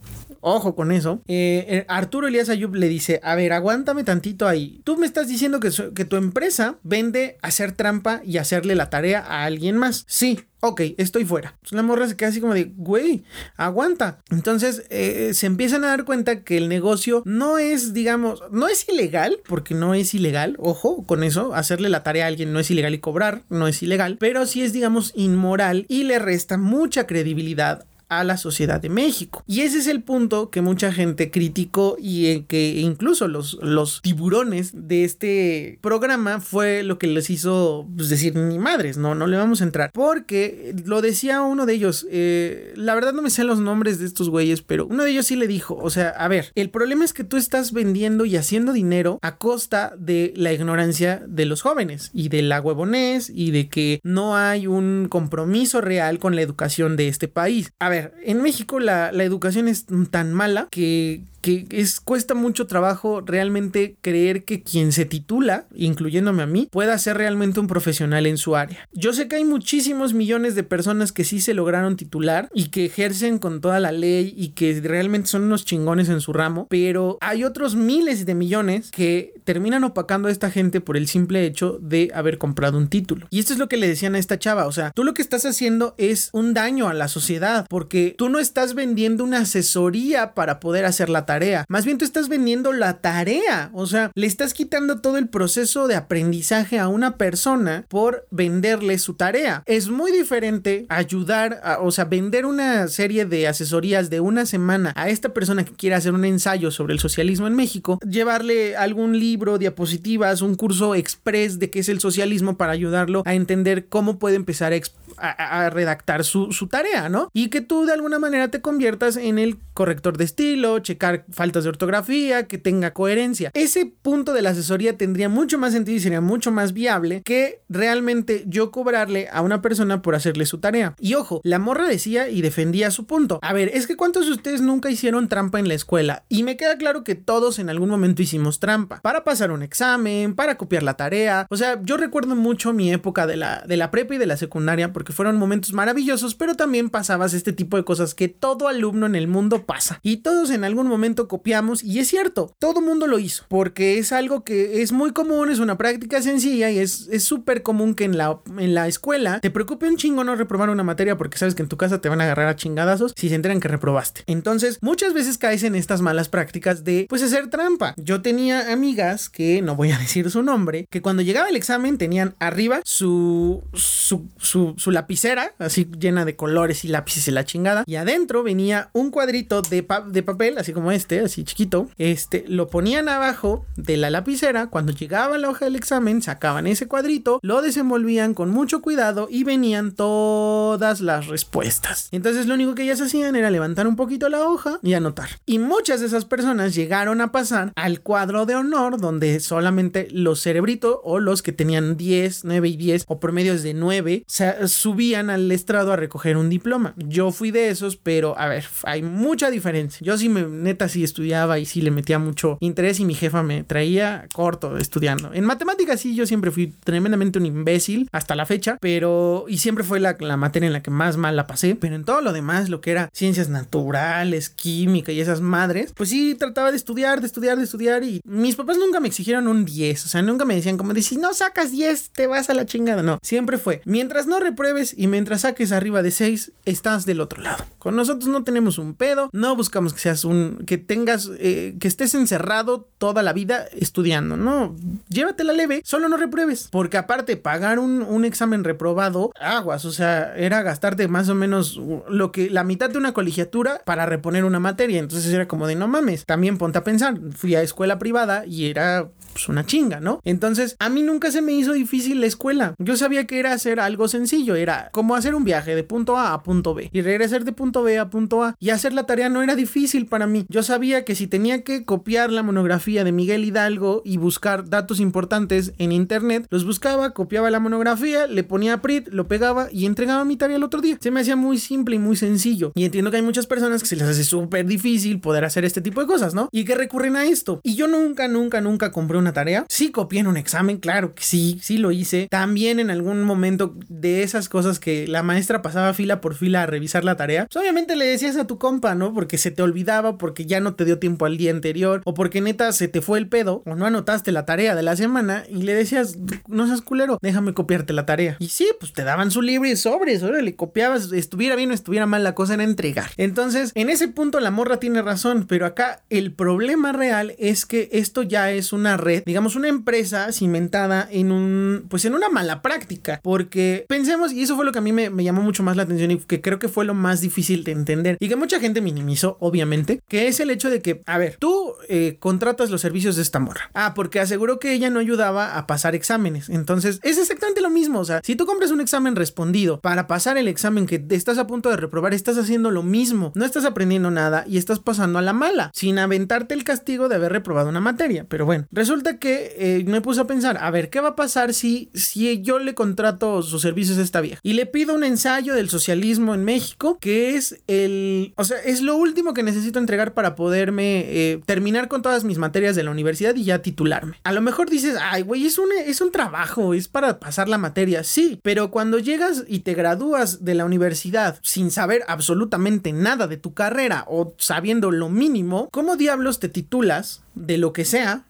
[0.48, 1.22] Ojo con eso.
[1.26, 4.80] Eh, eh, Arturo Elías Ayub le dice, a ver, aguántame tantito ahí.
[4.84, 5.70] Tú me estás diciendo que,
[6.04, 10.04] tu empresa vende hacer trampa y hacerle la tarea a alguien más.
[10.06, 11.58] Sí, ok, estoy fuera.
[11.72, 13.24] La morra se queda así como de, güey,
[13.56, 14.20] aguanta.
[14.30, 18.88] Entonces eh, se empiezan a dar cuenta que el negocio no es, digamos, no es
[18.88, 22.70] ilegal, porque no es ilegal, ojo con eso, hacerle la tarea a alguien no es
[22.70, 27.08] ilegal y cobrar no es ilegal, pero sí es, digamos, inmoral y le resta mucha
[27.08, 29.42] credibilidad a la sociedad de México.
[29.46, 34.72] Y ese es el punto que mucha gente criticó y que incluso los, los tiburones
[34.74, 39.36] de este programa fue lo que les hizo pues, decir ni madres, no, no le
[39.36, 39.90] vamos a entrar.
[39.92, 44.06] Porque lo decía uno de ellos, eh, la verdad no me sé los nombres de
[44.06, 47.04] estos güeyes, pero uno de ellos sí le dijo, o sea, a ver, el problema
[47.04, 51.62] es que tú estás vendiendo y haciendo dinero a costa de la ignorancia de los
[51.62, 56.42] jóvenes y de la huevonés y de que no hay un compromiso real con la
[56.42, 57.72] educación de este país.
[57.78, 62.66] A ver, en México la, la educación es tan mala que que es, cuesta mucho
[62.66, 68.26] trabajo realmente creer que quien se titula, incluyéndome a mí, pueda ser realmente un profesional
[68.26, 68.88] en su área.
[68.92, 72.86] Yo sé que hay muchísimos millones de personas que sí se lograron titular y que
[72.86, 77.16] ejercen con toda la ley y que realmente son unos chingones en su ramo, pero
[77.20, 81.78] hay otros miles de millones que terminan opacando a esta gente por el simple hecho
[81.80, 83.28] de haber comprado un título.
[83.30, 85.22] Y esto es lo que le decían a esta chava, o sea, tú lo que
[85.22, 90.34] estás haciendo es un daño a la sociedad porque tú no estás vendiendo una asesoría
[90.34, 91.35] para poder hacer la tarea
[91.68, 93.70] más bien tú estás vendiendo la tarea.
[93.72, 98.98] O sea, le estás quitando todo el proceso de aprendizaje a una persona por venderle
[98.98, 99.62] su tarea.
[99.66, 104.92] Es muy diferente ayudar, a, o sea, vender una serie de asesorías de una semana
[104.96, 109.18] a esta persona que quiere hacer un ensayo sobre el socialismo en México, llevarle algún
[109.18, 114.18] libro, diapositivas, un curso express de qué es el socialismo para ayudarlo a entender cómo
[114.18, 114.72] puede empezar
[115.18, 117.28] a, redactar su tarea, ¿no?
[117.32, 121.64] Y que tú de alguna manera te conviertas en el corrector de estilo, checar faltas
[121.64, 123.50] de ortografía, que tenga coherencia.
[123.54, 127.60] Ese punto de la asesoría tendría mucho más sentido y sería mucho más viable que
[127.68, 130.94] realmente yo cobrarle a una persona por hacerle su tarea.
[130.98, 133.38] Y ojo, la morra decía y defendía su punto.
[133.42, 136.24] A ver, es que cuántos de ustedes nunca hicieron trampa en la escuela?
[136.28, 139.00] Y me queda claro que todos en algún momento hicimos trampa.
[139.02, 141.46] Para pasar un examen, para copiar la tarea.
[141.50, 144.36] O sea, yo recuerdo mucho mi época de la, de la prepa y de la
[144.36, 149.06] secundaria porque fueron momentos maravillosos, pero también pasabas este tipo de cosas que todo alumno
[149.06, 150.00] en el mundo pasa.
[150.02, 154.12] Y todos en algún momento copiamos y es cierto, todo mundo lo hizo, porque es
[154.12, 158.16] algo que es muy común, es una práctica sencilla y es súper común que en
[158.16, 161.62] la, en la escuela te preocupe un chingo no reprobar una materia porque sabes que
[161.62, 164.22] en tu casa te van a agarrar a chingadazos si se enteran que reprobaste.
[164.26, 167.94] Entonces, muchas veces caes en estas malas prácticas de pues hacer trampa.
[167.96, 171.98] Yo tenía amigas que no voy a decir su nombre, que cuando llegaba el examen
[171.98, 177.44] tenían arriba su su, su, su lapicera, así llena de colores y lápices y la
[177.44, 177.84] chingada.
[177.86, 181.88] Y adentro venía un cuadrito de, de papel, así como este, así chiquito.
[181.98, 184.66] Este, lo ponían abajo de la lapicera.
[184.66, 189.44] Cuando llegaba la hoja del examen, sacaban ese cuadrito, lo desenvolvían con mucho cuidado y
[189.44, 192.08] venían todas las respuestas.
[192.10, 195.28] Entonces lo único que ellas hacían era levantar un poquito la hoja y anotar.
[195.46, 200.40] Y muchas de esas personas llegaron a pasar al cuadro de honor donde solamente los
[200.40, 205.30] cerebritos o los que tenían 10, 9 y 10 o promedios de 9 se subían
[205.30, 206.94] al estrado a recoger un diploma.
[206.96, 210.04] Yo fui de esos, pero a ver, hay mucha diferencia.
[210.04, 213.42] Yo sí me neta sí estudiaba y sí le metía mucho interés y mi jefa
[213.42, 215.32] me traía corto estudiando.
[215.32, 219.84] En matemáticas sí yo siempre fui tremendamente un imbécil hasta la fecha, pero y siempre
[219.84, 222.32] fue la, la materia en la que más mal la pasé, pero en todo lo
[222.32, 227.20] demás, lo que era ciencias naturales, química y esas madres, pues sí trataba de estudiar,
[227.20, 230.44] de estudiar, de estudiar y mis papás nunca me exigieron un 10, o sea, nunca
[230.44, 233.58] me decían como de si no sacas 10 te vas a la chingada, no, siempre
[233.58, 237.64] fue, mientras no repruebes y mientras saques arriba de 6, estás del otro lado.
[237.78, 241.88] Con nosotros no tenemos un pedo, no buscamos que seas un, que tengas, eh, que
[241.88, 244.74] estés encerrado toda la vida estudiando, no,
[245.08, 250.34] llévatela leve, solo no repruebes, porque aparte pagar un, un examen reprobado, aguas, o sea,
[250.36, 254.60] era gastarte más o menos lo que la mitad de una colegiatura para reponer una
[254.60, 258.46] materia, entonces era como de no mames, también ponte a pensar, fui a escuela privada
[258.46, 260.20] y era pues una chinga, ¿no?
[260.24, 262.74] Entonces, a mí nunca se me hizo difícil la escuela.
[262.78, 266.32] Yo sabía que era hacer algo sencillo, era como hacer un viaje de punto A
[266.32, 269.28] a punto B y regresar de punto B a punto A y hacer la tarea
[269.28, 270.46] no era difícil para mí.
[270.48, 275.00] Yo sabía que si tenía que copiar la monografía de Miguel Hidalgo y buscar datos
[275.00, 280.24] importantes en internet, los buscaba, copiaba la monografía, le ponía print, lo pegaba y entregaba
[280.24, 280.98] mi tarea el otro día.
[281.00, 282.72] Se me hacía muy simple y muy sencillo.
[282.74, 285.80] Y entiendo que hay muchas personas que se les hace súper difícil poder hacer este
[285.80, 286.48] tipo de cosas, ¿no?
[286.52, 287.60] Y que recurren a esto.
[287.62, 289.66] Y yo nunca, nunca, nunca compré un tarea.
[289.68, 292.28] Sí copié en un examen, claro que sí, sí lo hice.
[292.30, 296.66] También en algún momento de esas cosas que la maestra pasaba fila por fila a
[296.66, 299.12] revisar la tarea, pues obviamente le decías a tu compa, ¿no?
[299.12, 302.40] Porque se te olvidaba, porque ya no te dio tiempo al día anterior, o porque
[302.40, 305.62] neta se te fue el pedo, o no anotaste la tarea de la semana y
[305.62, 306.16] le decías,
[306.48, 308.36] no seas culero, déjame copiarte la tarea.
[308.38, 312.06] Y sí, pues te daban su libro y sobres, le copiabas, estuviera bien o estuviera
[312.06, 313.10] mal, la cosa era entregar.
[313.16, 317.88] Entonces, en ese punto la morra tiene razón, pero acá el problema real es que
[317.92, 322.62] esto ya es una red digamos, una empresa cimentada en un, pues en una mala
[322.62, 325.82] práctica, porque pensemos, y eso fue lo que a mí me, llamó mucho más la
[325.82, 328.80] atención y que creo que fue lo más difícil de entender y que mucha gente
[328.80, 333.16] minimizó, obviamente, que es el hecho de que, a ver, tú eh, contratas los servicios
[333.16, 333.70] de esta morra.
[333.74, 336.48] Ah, porque aseguró que ella no ayudaba a pasar exámenes.
[336.48, 338.00] Entonces, es exactamente lo mismo.
[338.00, 341.46] O sea, si tú compras un examen respondido para pasar el examen que estás a
[341.46, 343.32] punto de reprobar, estás haciendo lo mismo.
[343.34, 347.16] No estás aprendiendo nada y estás pasando a la mala, sin aventarte el castigo de
[347.16, 348.26] haber reprobado una materia.
[348.28, 351.52] Pero bueno, resulta que eh, me puse a pensar, a ver, ¿qué va a pasar
[351.52, 354.40] si, si yo le contrato sus servicios a esta vieja?
[354.42, 358.80] Y le pido un ensayo del socialismo en México, que es el, o sea, es
[358.82, 362.92] lo último que necesito entregar para poderme eh, terminar con todas mis materias de la
[362.92, 364.20] universidad y ya titularme.
[364.22, 367.58] A lo mejor dices, ay, güey, es un, es un trabajo, es para pasar la
[367.58, 373.26] materia, sí, pero cuando llegas y te gradúas de la universidad sin saber absolutamente nada
[373.26, 378.24] de tu carrera o sabiendo lo mínimo, ¿cómo diablos te titulas de lo que sea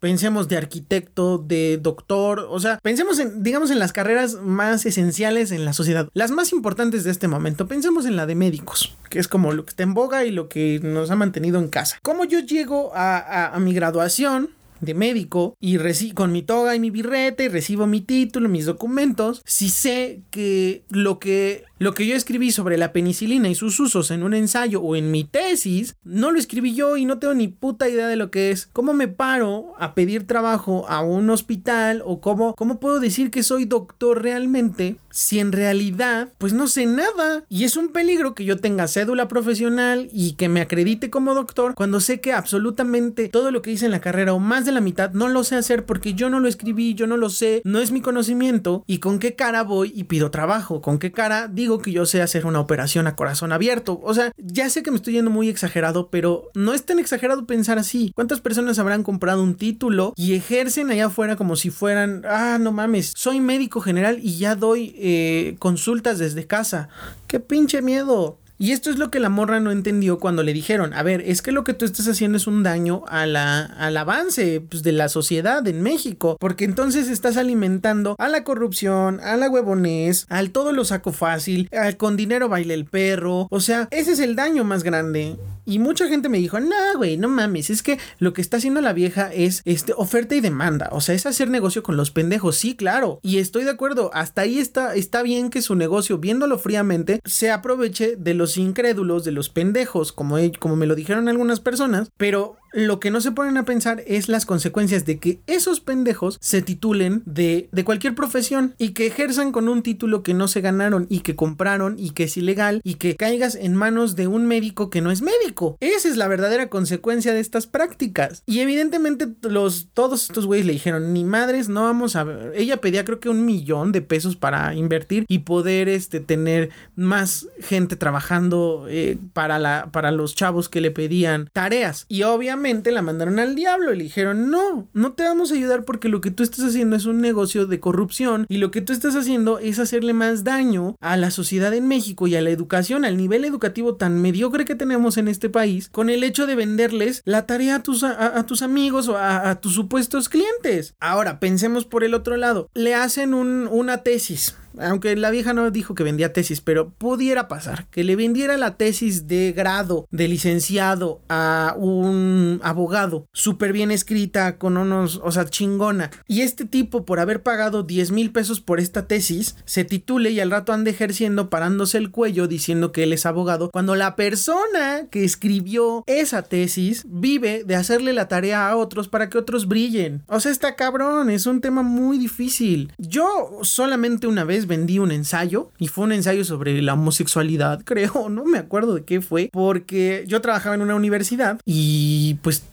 [0.00, 5.50] Pensemos de arquitecto, de doctor, o sea, pensemos en, digamos, en las carreras más esenciales
[5.50, 7.66] en la sociedad, las más importantes de este momento.
[7.66, 10.48] Pensemos en la de médicos, que es como lo que está en boga y lo
[10.48, 11.98] que nos ha mantenido en casa.
[12.02, 14.50] ¿Cómo yo llego a, a mi graduación?
[14.80, 15.78] de médico y
[16.14, 21.18] con mi toga y mi birrete recibo mi título, mis documentos, si sé que lo
[21.18, 24.96] que lo que yo escribí sobre la penicilina y sus usos en un ensayo o
[24.96, 28.30] en mi tesis, no lo escribí yo y no tengo ni puta idea de lo
[28.30, 28.68] que es.
[28.72, 33.42] ¿Cómo me paro a pedir trabajo a un hospital o cómo, cómo puedo decir que
[33.42, 37.44] soy doctor realmente si en realidad pues no sé nada?
[37.48, 41.74] Y es un peligro que yo tenga cédula profesional y que me acredite como doctor
[41.74, 44.80] cuando sé que absolutamente todo lo que hice en la carrera o más de la
[44.80, 47.78] mitad no lo sé hacer porque yo no lo escribí, yo no lo sé, no
[47.78, 51.67] es mi conocimiento y con qué cara voy y pido trabajo, con qué cara digo
[51.76, 54.00] que yo sé hacer una operación a corazón abierto.
[54.02, 57.46] O sea, ya sé que me estoy yendo muy exagerado, pero no es tan exagerado
[57.46, 58.12] pensar así.
[58.14, 62.72] ¿Cuántas personas habrán comprado un título y ejercen allá afuera como si fueran, ah, no
[62.72, 66.88] mames, soy médico general y ya doy eh, consultas desde casa?
[67.26, 68.38] ¡Qué pinche miedo!
[68.58, 71.42] Y esto es lo que la morra no entendió cuando le dijeron, a ver, es
[71.42, 74.90] que lo que tú estás haciendo es un daño a la, al avance pues, de
[74.90, 80.50] la sociedad en México, porque entonces estás alimentando a la corrupción, a la huevonés, al
[80.50, 84.34] todo lo saco fácil, al con dinero baile el perro, o sea, ese es el
[84.34, 85.36] daño más grande.
[85.68, 88.80] Y mucha gente me dijo, no, güey, no mames, es que lo que está haciendo
[88.80, 90.88] la vieja es este, oferta y demanda.
[90.92, 92.56] O sea, es hacer negocio con los pendejos.
[92.56, 93.20] Sí, claro.
[93.22, 94.10] Y estoy de acuerdo.
[94.14, 99.26] Hasta ahí está, está bien que su negocio, viéndolo fríamente, se aproveche de los incrédulos,
[99.26, 102.08] de los pendejos, como, como me lo dijeron algunas personas.
[102.16, 106.38] Pero lo que no se ponen a pensar es las consecuencias de que esos pendejos
[106.40, 110.60] se titulen de, de, cualquier profesión y que ejerzan con un título que no se
[110.60, 114.46] ganaron y que compraron y que es ilegal y que caigas en manos de un
[114.46, 115.76] médico que no es médico.
[115.80, 118.42] Esa es la verdadera consecuencia de estas prácticas.
[118.46, 122.52] Y evidentemente los, todos estos güeyes le dijeron, ni madres, no vamos a ver.
[122.54, 127.48] Ella pedía creo que un millón de pesos para invertir y poder este, tener más
[127.60, 132.04] gente trabajando eh, para, la, para los chavos que le pedían tareas.
[132.08, 135.84] Y obviamente la mandaron al diablo y le dijeron, no, no te vamos a ayudar
[135.84, 138.92] porque lo que tú estás haciendo es un negocio de corrupción y lo que tú
[138.92, 143.04] estás haciendo es hacerle más daño a la sociedad en México y a la educación,
[143.04, 147.22] al nivel educativo tan mediocre que tenemos en este país, con el hecho de venderles
[147.24, 150.94] la tarea a tus, a, tus amigos o a, tus supuestos clientes.
[151.00, 155.94] Ahora, pensemos por el otro lado, le hacen una tesis aunque la vieja no dijo
[155.94, 161.20] que vendía tesis, pero pudiera pasar que le vendiera la tesis de grado de licenciado
[161.28, 166.10] a un abogado súper bien escrita, con unos, o sea, chingona.
[166.26, 170.40] Y este tipo, por haber pagado 10 mil pesos por esta tesis, se titule y
[170.40, 175.06] al rato ande ejerciendo parándose el cuello diciendo que él es abogado, cuando la persona
[175.10, 180.22] que escribió esa tesis vive de hacerle la tarea a otros para que otros brillen.
[180.26, 182.92] O sea, está cabrón, es un tema muy difícil.
[182.98, 188.28] Yo solamente una vez vendí un ensayo y fue un ensayo sobre la homosexualidad, creo,
[188.28, 192.64] no me acuerdo de qué fue, porque yo trabajaba en una universidad y pues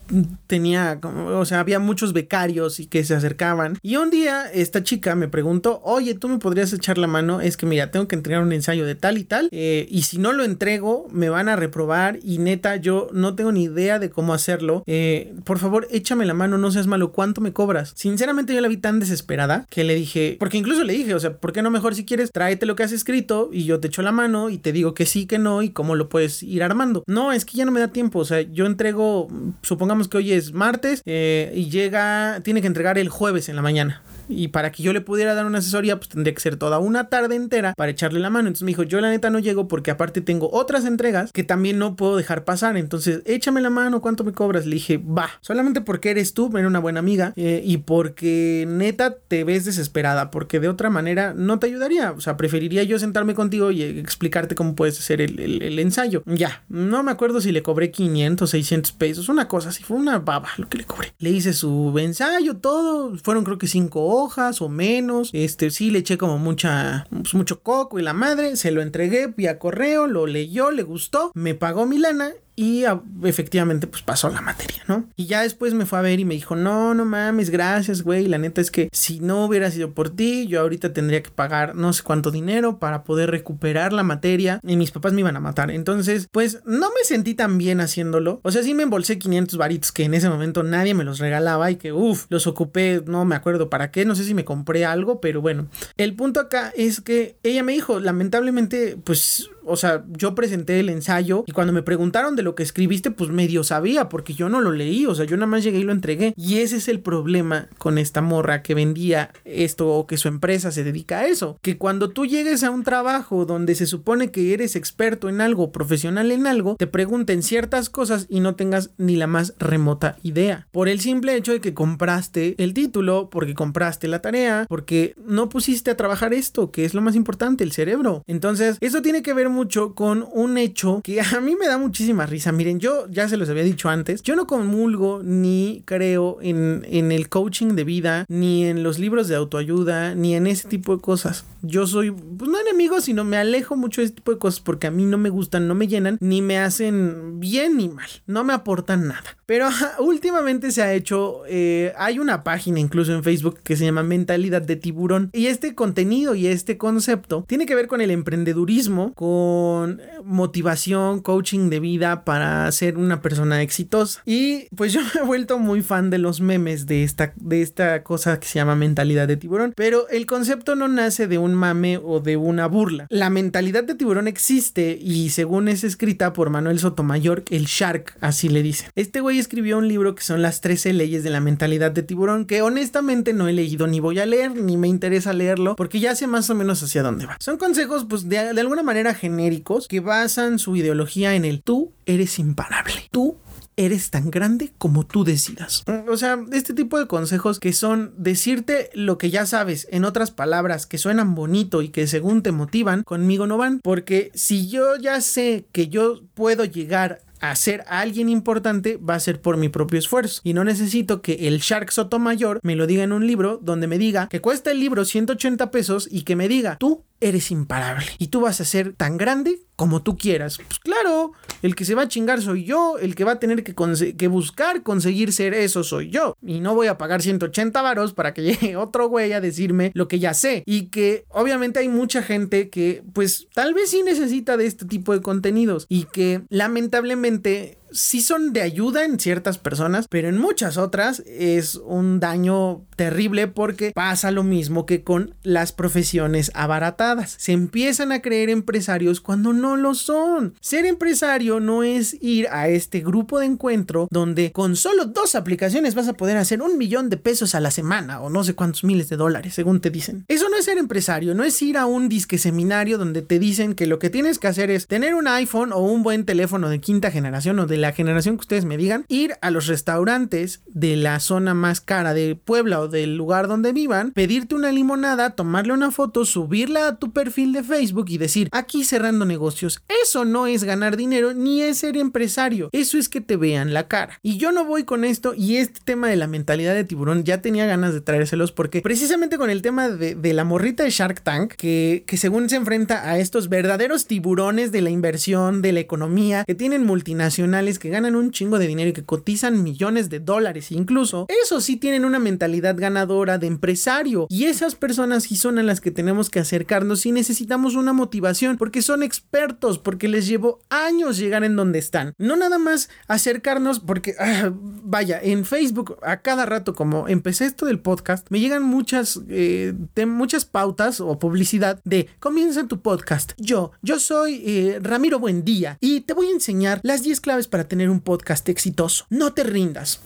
[0.48, 3.78] tenía, o sea, había muchos becarios y que se acercaban.
[3.82, 7.42] Y un día esta chica me preguntó, oye, ¿tú me podrías echar la mano?
[7.42, 9.50] Es que mira, tengo que entregar un ensayo de tal y tal.
[9.52, 12.20] Eh, y si no lo entrego, me van a reprobar.
[12.24, 14.84] Y neta, yo no tengo ni idea de cómo hacerlo.
[14.86, 17.12] Eh, por favor, échame la mano, no seas malo.
[17.12, 17.94] ¿Cuánto me cobras?
[17.96, 21.38] Sinceramente, yo la vi tan desesperada que le dije, porque incluso le dije, o sea,
[21.38, 24.02] ¿por qué no mejor si quieres tráete lo que has escrito y yo te echo
[24.02, 27.04] la mano y te digo que sí, que no y cómo lo puedes ir armando?
[27.06, 28.20] No, es que ya no me da tiempo.
[28.20, 29.28] O sea, yo entrego,
[29.62, 33.62] supongamos que hoy es martes eh, y llega, tiene que entregar el jueves en la
[33.62, 36.80] mañana y para que yo le pudiera dar una asesoría, pues tendría que ser toda
[36.80, 38.48] una tarde entera para echarle la mano.
[38.48, 41.80] Entonces me dijo, yo la neta no llego porque aparte tengo otras entregas que también
[41.80, 42.78] no puedo dejar pasar.
[42.78, 44.66] Entonces, échame la mano, ¿cuánto me cobras?
[44.66, 49.16] Le dije, va, solamente porque eres tú, era una buena amiga eh, y porque neta
[49.16, 52.12] te ves desesperada, porque de otra manera no te ayudaría.
[52.12, 56.24] O sea, preferiría yo sentarme contigo y explicarte cómo puedes hacer el, el ensayo.
[56.26, 60.20] Ya, no me acuerdo si le cobré 500, 600 pesos, una cosa así, fue una
[60.20, 61.14] baba lo que le cobré.
[61.20, 65.30] Le hice su ensayo, todo, fueron creo que 5 hojas o menos.
[65.34, 68.56] Este sí le eché como mucha, pues, mucho coco y la madre.
[68.56, 73.02] Se lo entregué vía correo, lo leyó, le gustó, me pagó mi lana y ah,
[73.24, 75.10] efectivamente, pues pasó la materia, ¿no?
[75.16, 78.28] Y ya después me fue a ver y me dijo, no, no mames, gracias, güey.
[78.28, 81.76] La neta es que si no hubiera sido por ti, yo ahorita tendría que pagar
[81.76, 85.42] no sé cuánto dinero para poder recuperar la materia y mis papás me iban a
[85.42, 85.70] matar.
[85.70, 88.40] Entonces, pues no me sentí tan bien haciéndolo.
[88.44, 91.72] O sea, sí me embolsé 500 varitos que en ese momento nadie me los regalaba
[91.72, 94.86] y que, uff, los ocupé, no me acuerdo para qué, no sé si me compré
[94.86, 95.68] algo, pero bueno.
[95.98, 100.90] El punto acá es que ella me dijo, lamentablemente, pues o sea, yo presenté el
[100.90, 104.62] ensayo y cuando me preguntaron de lo que escribiste, pues medio sabía porque yo no
[104.62, 106.34] lo leí, o sea, yo nada más llegué y lo entregué.
[106.38, 110.72] Y ese es el problema con esta morra que vendía esto o que su empresa
[110.72, 114.54] se dedica a eso, que cuando tú llegues a un trabajo donde se supone que
[114.54, 119.16] eres experto en algo, profesional en algo, te pregunten ciertas cosas y no tengas ni
[119.16, 120.68] la más remota idea.
[120.72, 125.50] Por el simple hecho de que compraste el título, porque compraste la tarea, porque no
[125.50, 128.24] pusiste a trabajar esto, que es lo más importante, el cerebro.
[128.28, 132.26] Entonces, eso tiene que ver mucho con un hecho que a mí me da muchísima
[132.26, 132.52] risa.
[132.52, 137.12] Miren, yo ya se los había dicho antes, yo no comulgo ni creo en, en
[137.12, 141.02] el coaching de vida, ni en los libros de autoayuda, ni en ese tipo de
[141.02, 141.46] cosas.
[141.62, 144.88] Yo soy, pues no enemigo, sino me alejo mucho de ese tipo de cosas porque
[144.88, 148.44] a mí no me gustan, no me llenan, ni me hacen bien ni mal, no
[148.44, 149.38] me aportan nada.
[149.46, 154.04] Pero últimamente se ha hecho, eh, hay una página incluso en Facebook que se llama
[154.04, 159.14] Mentalidad de Tiburón y este contenido y este concepto tiene que ver con el emprendedurismo,
[159.14, 164.22] con motivación, coaching de vida para ser una persona exitosa.
[164.26, 168.04] Y pues yo me he vuelto muy fan de los memes de esta, de esta
[168.04, 169.74] cosa que se llama mentalidad de tiburón.
[169.76, 173.08] Pero el concepto no nace de un mame o de una burla.
[173.10, 178.50] La mentalidad de tiburón existe y según es escrita por Manuel Sotomayor, el Shark, así
[178.50, 178.90] le dicen.
[178.96, 182.46] Este güey escribió un libro que son las 13 leyes de la mentalidad de tiburón,
[182.46, 186.16] que honestamente no he leído ni voy a leer, ni me interesa leerlo, porque ya
[186.16, 187.38] sé más o menos hacia dónde va.
[187.40, 191.92] Son consejos, pues, de, de alguna manera genéricos que basan su ideología en el tú
[192.06, 192.94] eres imparable.
[193.12, 193.38] Tú
[193.78, 195.84] eres tan grande como tú decidas.
[195.88, 200.06] Mm, o sea, este tipo de consejos que son decirte lo que ya sabes, en
[200.06, 203.80] otras palabras, que suenan bonito y que según te motivan, conmigo no van.
[203.80, 209.20] Porque si yo ya sé que yo puedo llegar a ser alguien importante va a
[209.20, 210.42] ser por mi propio esfuerzo.
[210.44, 213.98] Y no necesito que el Shark Sotomayor me lo diga en un libro donde me
[213.98, 218.28] diga que cuesta el libro 180 pesos y que me diga tú eres imparable y
[218.28, 220.58] tú vas a ser tan grande como tú quieras.
[220.58, 223.64] Pues claro, el que se va a chingar soy yo, el que va a tener
[223.64, 226.36] que, buscar conseguir ser eso soy yo.
[226.46, 230.08] Y no voy a pagar 180 varos para que llegue otro güey a decirme lo
[230.08, 230.64] que ya sé.
[230.66, 235.14] Y que obviamente hay mucha gente que pues tal vez sí necesita de este tipo
[235.14, 240.78] de contenidos y que lamentablemente sí son de ayuda en ciertas personas, pero en muchas
[240.78, 247.36] otras es un daño terrible porque pasa lo mismo que con las profesiones abaratadas.
[247.38, 250.56] Se empiezan a creer empresarios cuando no lo son.
[250.62, 255.96] Ser empresario no es ir a este grupo de encuentro donde con solo dos aplicaciones
[255.96, 258.84] vas a poder hacer un millón de pesos a la semana o no sé cuántos
[258.84, 260.26] miles de dólares, según te dicen.
[260.28, 263.74] Eso no es ser empresario, no es ir a un disque seminario donde te dicen
[263.74, 266.80] que lo que tienes que hacer es tener un iPhone o un buen teléfono de
[266.80, 270.96] quinta generación o de la generación que ustedes me digan, ir a los restaurantes de
[270.96, 275.74] la zona más cara de Puebla o del lugar donde vivan, pedirte una limonada, tomarle
[275.74, 279.82] una foto, subirla a tu perfil de Facebook y decir, aquí cerrando negocios.
[280.04, 282.70] Eso no es ganar dinero ni es ser empresario.
[282.72, 284.20] Eso es que te vean la cara.
[284.22, 287.42] Y yo no voy con esto y este tema de la mentalidad de tiburón ya
[287.42, 291.54] tenía ganas de traérselos porque precisamente con el tema de, la morrita de Shark Tank,
[291.54, 296.44] que, que según se enfrenta a estos verdaderos tiburones de la inversión, de la economía,
[296.46, 300.72] que tienen multinacionales que ganan un chingo de dinero y que cotizan millones de dólares
[300.72, 304.28] incluso, eso sí tienen una mentalidad ganadora de empresario.
[304.30, 308.58] Y esas personas sí son a las que tenemos que acercarnos y necesitamos una motivación
[308.58, 312.14] porque son expertos, porque les llevó años llegar en donde están.
[312.18, 317.66] No nada más acercarnos porque, ah, vaya, en Facebook a cada rato como empecé esto
[317.66, 319.74] del podcast, me llegan muchas, eh,
[320.08, 323.34] muchas pautas o publicidad de comienza tu podcast.
[323.38, 327.65] Yo, yo soy eh, Ramiro Buendía y te voy a enseñar las 10 claves para
[327.68, 329.06] tener un podcast exitoso.
[329.10, 330.02] No te rindas.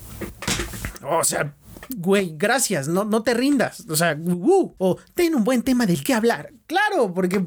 [1.02, 1.54] O sea,
[1.96, 3.86] güey, gracias, no, no te rindas.
[3.90, 6.52] O sea, uh, o ten un buen tema del que hablar.
[6.68, 7.40] Claro, porque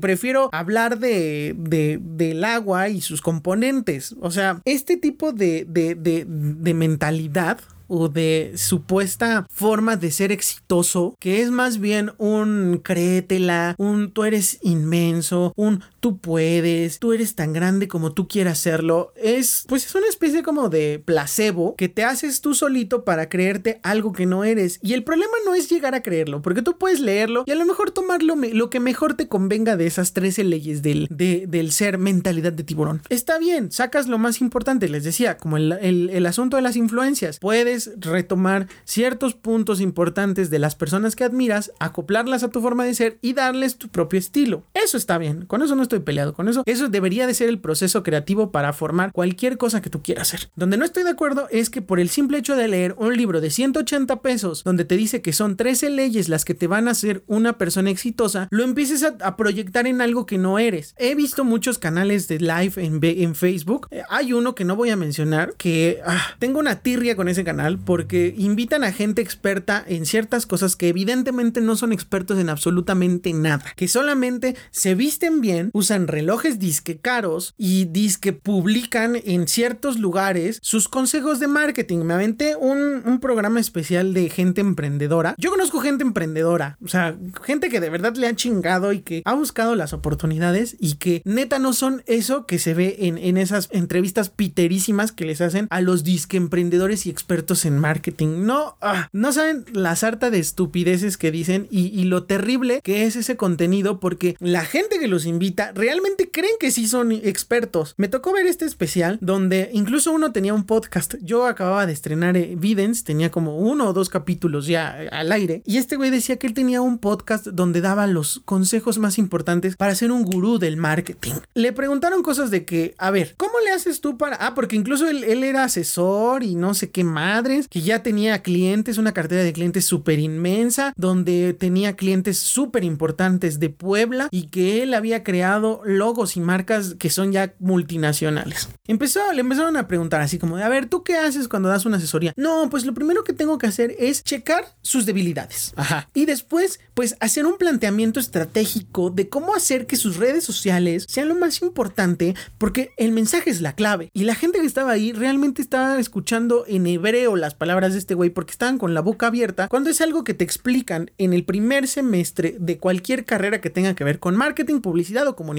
[0.00, 4.14] prefiero hablar de, de, del agua y sus componentes.
[4.20, 7.60] O sea, este tipo de, de, de mentalidad
[7.94, 14.24] o de supuesta forma de ser exitoso, que es más bien un créetela, un tú
[14.24, 19.86] eres inmenso, un tú puedes, tú eres tan grande como tú quieras serlo, es pues
[19.86, 24.26] es una especie como de placebo que te haces tú solito para creerte algo que
[24.26, 24.80] no eres.
[24.82, 27.64] Y el problema no es llegar a creerlo, porque tú puedes leerlo y a lo
[27.64, 32.52] mejor tomarlo lo que mejor te convenga de esas 13 leyes del, del ser mentalidad
[32.52, 33.02] de tiburón.
[33.08, 37.38] Está bien, sacas lo más importante, les decía, como el, el asunto de las influencias.
[37.38, 42.94] Puedes retomar ciertos puntos importantes de las personas que admiras, acoplarlas a tu forma de
[42.96, 44.64] ser y darles tu propio estilo.
[44.74, 47.58] Eso está bien, con eso no estoy peleado, con eso eso debería de ser el
[47.58, 50.50] proceso creativo para formar cualquier cosa que tú quieras hacer.
[50.56, 53.40] Donde no estoy de acuerdo es que por el simple hecho de leer un libro
[53.40, 56.92] de 180 pesos donde te dice que son 13 leyes las que te van a
[56.92, 60.94] hacer una persona exitosa, lo empieces a, proyectar en algo que no eres.
[60.98, 63.88] He visto muchos canales de live en, en Facebook.
[63.90, 67.44] Eh, hay uno que no voy a mencionar que ah, tengo una tirria con ese
[67.44, 72.48] canal porque invitan a gente experta en ciertas cosas que evidentemente no son expertos en
[72.48, 79.48] absolutamente nada, que solamente se visten bien, usan relojes disque caros y disque publican en
[79.48, 82.04] ciertos lugares sus consejos de marketing.
[82.04, 85.34] Me aventé un, un programa especial de gente emprendedora.
[85.38, 89.22] Yo conozco gente emprendedora, o sea, gente que de verdad le ha chingado y que
[89.24, 93.36] ha buscado las oportunidades y que neta no son eso que se ve en, en
[93.36, 98.44] esas entrevistas piterísimas que les hacen a los disque emprendedores y expertos en marketing.
[98.46, 103.16] No, ah, no saben la sarta de estupideces que dicen y, lo terrible que es
[103.16, 107.94] ese contenido porque la gente que los invita realmente creen que sí son expertos.
[107.96, 111.14] Me tocó ver este especial donde incluso uno tenía un podcast.
[111.22, 115.78] Yo acababa de estrenar Evidence, tenía como uno o dos capítulos ya al aire y
[115.78, 119.94] este güey decía que él tenía un podcast donde daba los consejos más importantes para
[119.94, 121.34] ser un gurú del marketing.
[121.54, 124.36] Le preguntaron cosas de que, a ver, ¿cómo le haces tú para...
[124.36, 128.42] Ah, porque incluso él, él era asesor y no sé qué madre que ya tenía
[128.42, 134.48] clientes, una cartera de clientes súper inmensa, donde tenía clientes súper importantes de Puebla y
[134.48, 138.68] que él había creado logos y marcas que son ya multinacionales.
[138.86, 141.96] Empezó, le empezaron a preguntar así como a ver, ¿tú qué haces cuando das una
[141.96, 142.32] asesoría?
[142.36, 145.72] No, pues lo primero que tengo que hacer es checar sus debilidades.
[145.76, 146.08] Ajá.
[146.14, 151.28] Y después, pues hacer un planteamiento estratégico de cómo hacer que sus redes sociales sean
[151.28, 154.10] lo más importante, porque el mensaje es la clave.
[154.12, 158.14] Y la gente que estaba ahí realmente estaba escuchando en hebreo las palabras de este
[158.14, 161.44] güey porque estaban con la boca abierta cuando es algo que te explican en el
[161.44, 165.51] primer semestre de cualquier carrera que tenga que ver con marketing, publicidad o comunicación.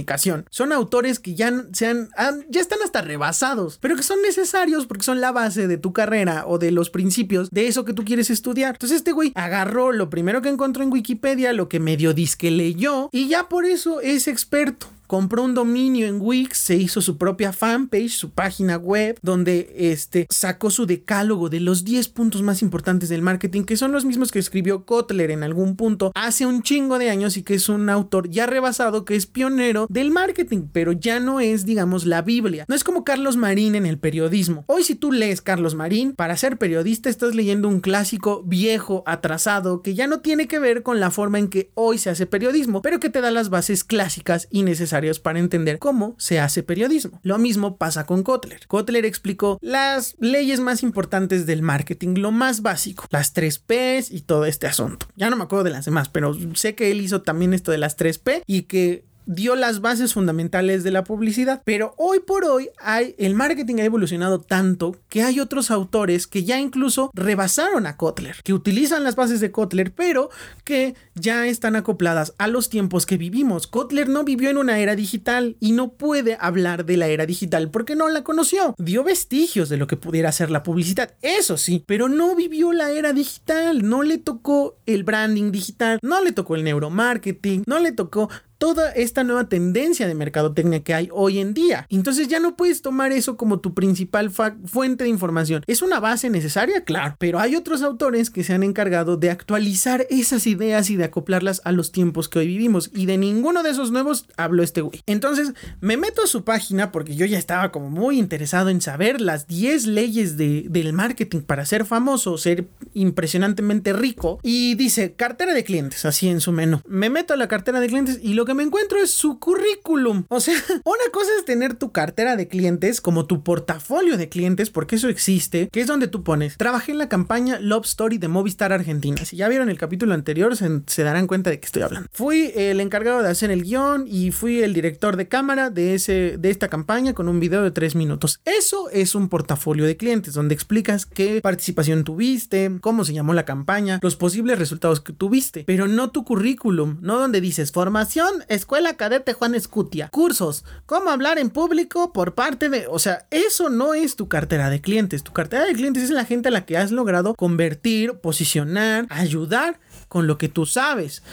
[0.49, 2.09] Son autores que ya, sean,
[2.49, 6.45] ya están hasta rebasados, pero que son necesarios porque son la base de tu carrera
[6.47, 8.75] o de los principios de eso que tú quieres estudiar.
[8.75, 13.09] Entonces este güey agarró lo primero que encontró en Wikipedia, lo que medio disque leyó
[13.11, 17.53] y ya por eso es experto compró un dominio en Wix, se hizo su propia
[17.53, 23.09] fanpage, su página web, donde este, sacó su decálogo de los 10 puntos más importantes
[23.09, 26.99] del marketing, que son los mismos que escribió Kotler en algún punto hace un chingo
[26.99, 30.91] de años y que es un autor ya rebasado, que es pionero del marketing, pero
[30.91, 32.65] ya no es, digamos, la Biblia.
[32.67, 34.63] No es como Carlos Marín en el periodismo.
[34.67, 39.81] Hoy si tú lees Carlos Marín, para ser periodista estás leyendo un clásico viejo, atrasado,
[39.81, 42.81] que ya no tiene que ver con la forma en que hoy se hace periodismo,
[42.81, 47.19] pero que te da las bases clásicas y necesarias para entender cómo se hace periodismo.
[47.23, 48.67] Lo mismo pasa con Kotler.
[48.67, 54.21] Kotler explicó las leyes más importantes del marketing, lo más básico, las 3 P's y
[54.21, 55.07] todo este asunto.
[55.15, 57.77] Ya no me acuerdo de las demás, pero sé que él hizo también esto de
[57.77, 61.61] las 3 P y que dio las bases fundamentales de la publicidad.
[61.65, 66.43] Pero hoy por hoy hay, el marketing ha evolucionado tanto que hay otros autores que
[66.43, 70.29] ya incluso rebasaron a Kotler, que utilizan las bases de Kotler, pero
[70.63, 73.67] que ya están acopladas a los tiempos que vivimos.
[73.67, 77.69] Kotler no vivió en una era digital y no puede hablar de la era digital
[77.71, 78.75] porque no la conoció.
[78.77, 82.91] Dio vestigios de lo que pudiera ser la publicidad, eso sí, pero no vivió la
[82.91, 87.91] era digital, no le tocó el branding digital, no le tocó el neuromarketing, no le
[87.91, 88.29] tocó
[88.63, 91.85] toda esta nueva tendencia de mercadotecnia que hay hoy en día.
[91.89, 95.63] Entonces ya no puedes tomar eso como tu principal fuente de información.
[95.67, 96.85] ¿Es una base necesaria?
[96.85, 101.03] Claro, pero hay otros autores que se han encargado de actualizar esas ideas y de
[101.03, 102.89] acoplarlas a los tiempos que hoy vivimos.
[102.93, 105.01] Y de ninguno de esos nuevos habló este güey.
[105.07, 105.51] Entonces
[105.81, 109.45] me meto a su página porque yo ya estaba como muy interesado en saber las
[109.45, 114.39] 10 leyes del marketing para ser famoso, ser impresionantemente rico.
[114.41, 116.79] Y dice cartera de clientes, así en su menú.
[116.87, 120.25] Me meto a la cartera de clientes y lo que me encuentro es su currículum.
[120.29, 124.69] O sea, una cosa es tener tu cartera de clientes como tu portafolio de clientes,
[124.69, 128.27] porque eso existe, que es donde tú pones, trabajé en la campaña Love Story de
[128.27, 129.23] Movistar Argentina.
[129.25, 132.09] Si ya vieron el capítulo anterior, se, darán cuenta de que estoy hablando.
[132.11, 136.37] Fui el encargado de hacer el guion y fui el director de cámara de, ese,
[136.37, 138.39] de esta campaña con un video de tres minutos.
[138.45, 143.45] Eso es un portafolio de clientes donde explicas qué participación tuviste, cómo se llamó la
[143.45, 148.95] campaña, los posibles resultados que tuviste, pero no tu currículum, no donde dices formación Escuela
[148.95, 150.09] Cadete Juan Escutia.
[150.09, 152.87] Cursos, cómo hablar en público por parte de...
[152.87, 155.23] O sea, eso no es tu cartera de clientes.
[155.23, 159.79] Tu cartera de clientes es la gente a la que has logrado convertir, posicionar, ayudar
[160.07, 161.23] con lo que tú sabes.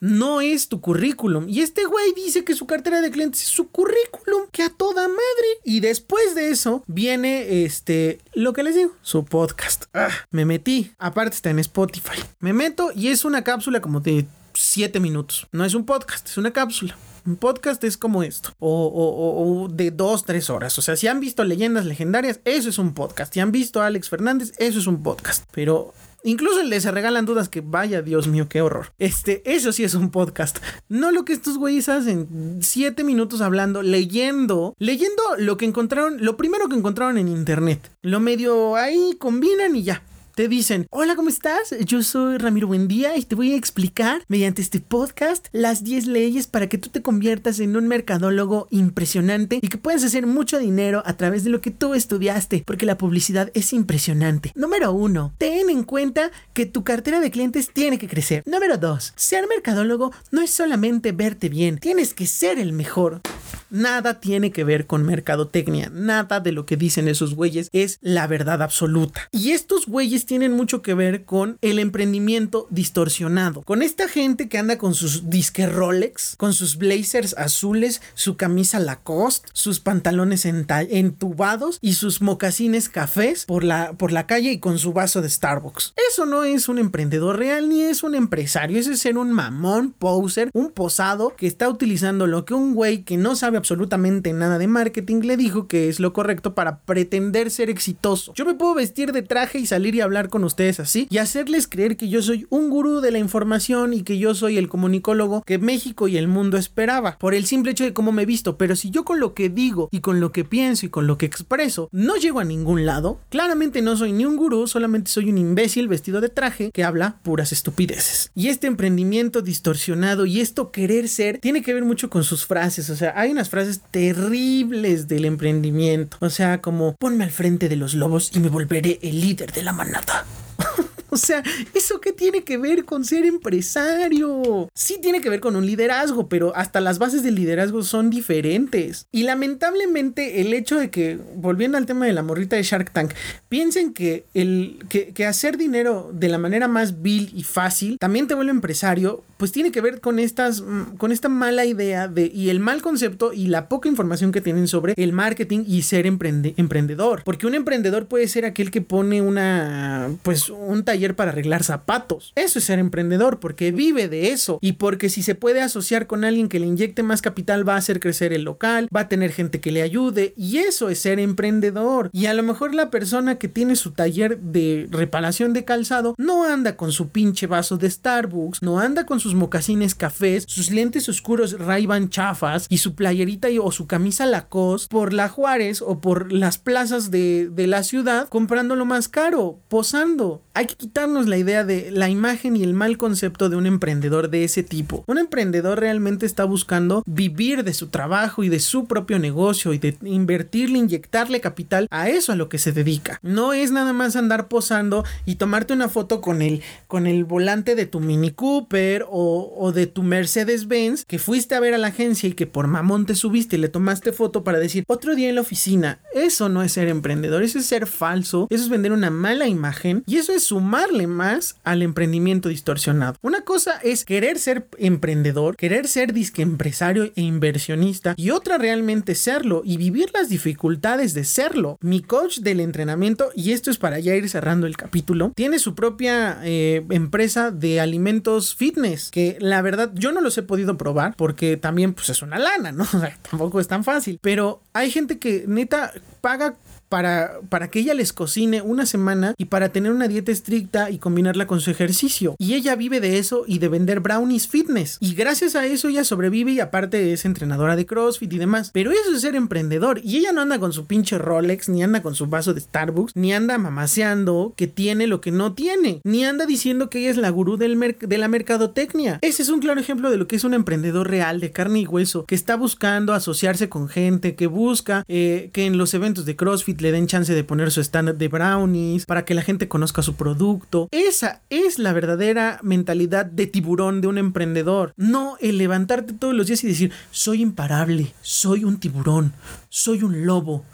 [0.00, 1.48] No es tu currículum.
[1.48, 5.08] Y este güey dice que su cartera de clientes es su currículum, que a toda
[5.08, 5.48] madre.
[5.64, 9.86] Y después de eso viene este, lo que les digo, su podcast.
[9.92, 10.92] Ah, me metí.
[10.98, 12.22] Aparte está en Spotify.
[12.38, 14.26] Me meto y es una cápsula como de
[14.58, 15.46] 7 minutos.
[15.52, 16.96] No es un podcast, es una cápsula.
[17.26, 20.78] Un podcast es como esto, o, de 2, 3 horas.
[20.78, 23.34] O sea, si han visto leyendas legendarias, eso es un podcast.
[23.34, 25.44] Si han visto a Alex Fernández, eso es un podcast.
[25.52, 25.92] Pero
[26.24, 28.92] Incluso le se regalan dudas que vaya, Dios mío, qué horror.
[28.98, 30.58] Este, eso sí es un podcast.
[30.88, 32.58] No lo que estos güeyes hacen.
[32.60, 37.92] Siete minutos hablando, leyendo, leyendo lo que encontraron, lo primero que encontraron en internet.
[38.02, 40.02] Lo medio ahí combinan y ya
[40.38, 41.74] te dicen, hola, ¿cómo estás?
[41.84, 46.46] Yo soy Ramiro Buendía y te voy a explicar mediante este podcast las 10 leyes
[46.46, 51.02] para que tú te conviertas en un mercadólogo impresionante y que puedas hacer mucho dinero
[51.04, 54.52] a través de lo que tú estudiaste, porque la publicidad es impresionante.
[54.54, 58.44] Número uno, ten en cuenta que tu cartera de clientes tiene que crecer.
[58.46, 63.22] Número dos, ser mercadólogo no es solamente verte bien, tienes que ser el mejor.
[63.70, 68.26] Nada tiene que ver con mercadotecnia, nada de lo que dicen esos güeyes es la
[68.26, 69.28] verdad absoluta.
[69.30, 73.62] Y estos güeyes tienen mucho que ver con el emprendimiento distorsionado.
[73.62, 78.78] Con esta gente que anda con sus disque Rolex, con sus blazers azules, su camisa
[78.78, 84.78] Lacoste, sus pantalones entubados y sus mocasines cafés por la, por la calle y con
[84.78, 85.94] su vaso de Starbucks.
[86.10, 89.92] Eso no es un emprendedor real ni es un empresario, ese es ser un mamón,
[89.98, 94.58] poser, un posado que está utilizando lo que un güey que no sabe absolutamente nada
[94.58, 98.34] de marketing, le dijo que es lo correcto para pretender ser exitoso.
[98.34, 101.68] Yo me puedo vestir de traje y salir y hablar con ustedes así y hacerles
[101.68, 105.42] creer que yo soy un gurú de la información y que yo soy el comunicólogo
[105.42, 108.58] que México y el mundo esperaba por el simple hecho de cómo me he visto.
[108.58, 111.16] Pero si yo con lo que digo y con lo que pienso y con lo
[111.16, 115.30] que expreso no llego a ningún lado, claramente no soy ni un gurú, solamente soy
[115.30, 118.32] un imbécil vestido de traje que habla puras estupideces.
[118.34, 122.90] Y este emprendimiento distorsionado y esto querer ser tiene que ver mucho con sus frases.
[122.90, 126.16] O sea, hay unas frases terribles del emprendimiento.
[126.20, 129.62] O sea, como ponme al frente de los lobos y me volveré el líder de
[129.62, 130.07] la manada.
[131.10, 131.42] O sea,
[131.74, 134.68] ¿eso qué tiene que ver con ser empresario?
[134.74, 139.06] Sí tiene que ver con un liderazgo, pero hasta las bases del liderazgo son diferentes.
[139.10, 143.12] Y lamentablemente el hecho de que, volviendo al tema de la morrita de Shark Tank,
[143.48, 148.34] piensen que, el, que, hacer dinero de la manera más vil y fácil también te
[148.34, 152.50] vuelve empresario, pues tiene que ver con estas, mm, con esta mala idea de, y
[152.50, 157.22] el mal concepto y la poca información que tienen sobre el marketing y ser emprendedor.
[157.24, 162.32] Porque un emprendedor puede ser aquel que pone una, pues un taller para arreglar zapatos.
[162.34, 166.24] Eso es ser emprendedor, porque vive de eso y porque si se puede asociar con
[166.24, 169.32] alguien que le inyecte más capital va a hacer crecer el local, va a tener
[169.32, 172.10] gente que le ayude y eso es ser emprendedor.
[172.12, 176.44] Y a lo mejor la persona que tiene su taller de reparación de calzado no
[176.44, 181.06] anda con su pinche vaso de Starbucks, no anda con sus mocasines cafés, sus lentes
[181.10, 186.32] oscuros ray chafas y su playerita o su camisa Lacoste por la Juárez o por
[186.32, 190.40] las plazas de, de la ciudad comprando lo más caro, posando.
[190.54, 194.30] Hay que quitarnos la idea de la imagen y el mal concepto de un emprendedor
[194.30, 195.04] de ese tipo.
[195.06, 199.78] Un emprendedor realmente está buscando vivir de su trabajo y de su propio negocio y
[199.78, 203.20] de invertirle, inyectarle capital a eso a lo que se dedica.
[203.22, 207.74] No es nada más andar posando y tomarte una foto con el, con el volante
[207.74, 211.78] de tu Mini Cooper o, o de tu Mercedes Benz que fuiste a ver a
[211.78, 215.14] la agencia y que por mamón te subiste y le tomaste foto para decir otro
[215.14, 216.00] día en la oficina.
[216.14, 220.02] Eso no es ser emprendedor, eso es ser falso, eso es vender una mala imagen
[220.06, 223.16] y eso es sumar más al emprendimiento distorsionado.
[223.22, 229.14] Una cosa es querer ser emprendedor, querer ser disque empresario e inversionista y otra realmente
[229.14, 231.78] serlo y vivir las dificultades de serlo.
[231.80, 235.74] Mi coach del entrenamiento, y esto es para ya ir cerrando el capítulo, tiene su
[235.74, 241.14] propia eh, empresa de alimentos fitness que la verdad yo no los he podido probar
[241.16, 242.84] porque también pues es una lana, ¿no?
[242.98, 246.56] O sea, tampoco es tan fácil, pero hay gente que neta paga
[246.88, 250.98] para, para que ella les cocine una semana y para tener una dieta estricta y
[250.98, 252.34] combinarla con su ejercicio.
[252.38, 254.98] Y ella vive de eso y de vender brownies fitness.
[255.00, 258.70] Y gracias a eso ella sobrevive y aparte es entrenadora de CrossFit y demás.
[258.72, 260.00] Pero eso es ser emprendedor.
[260.02, 263.14] Y ella no anda con su pinche Rolex, ni anda con su vaso de Starbucks,
[263.14, 267.16] ni anda mamaseando que tiene lo que no tiene, ni anda diciendo que ella es
[267.16, 269.18] la gurú de la mercadotecnia.
[269.22, 271.86] Ese es un claro ejemplo de lo que es un emprendedor real de carne y
[271.86, 276.36] hueso, que está buscando asociarse con gente, que busca eh, que en los eventos de
[276.36, 280.02] CrossFit le den chance de poner su stand de brownies, para que la gente conozca
[280.02, 280.88] su producto.
[280.90, 284.92] Esa es la verdadera mentalidad de tiburón de un emprendedor.
[284.96, 289.32] No el levantarte todos los días y decir, soy imparable, soy un tiburón,
[289.68, 290.64] soy un lobo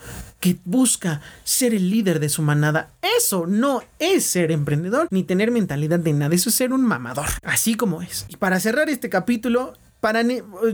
[0.41, 2.91] que busca ser el líder de su manada.
[3.17, 7.29] Eso no es ser emprendedor ni tener mentalidad de nada, eso es ser un mamador,
[7.43, 8.27] así como es.
[8.29, 9.73] Y para cerrar este capítulo,
[10.05, 10.23] para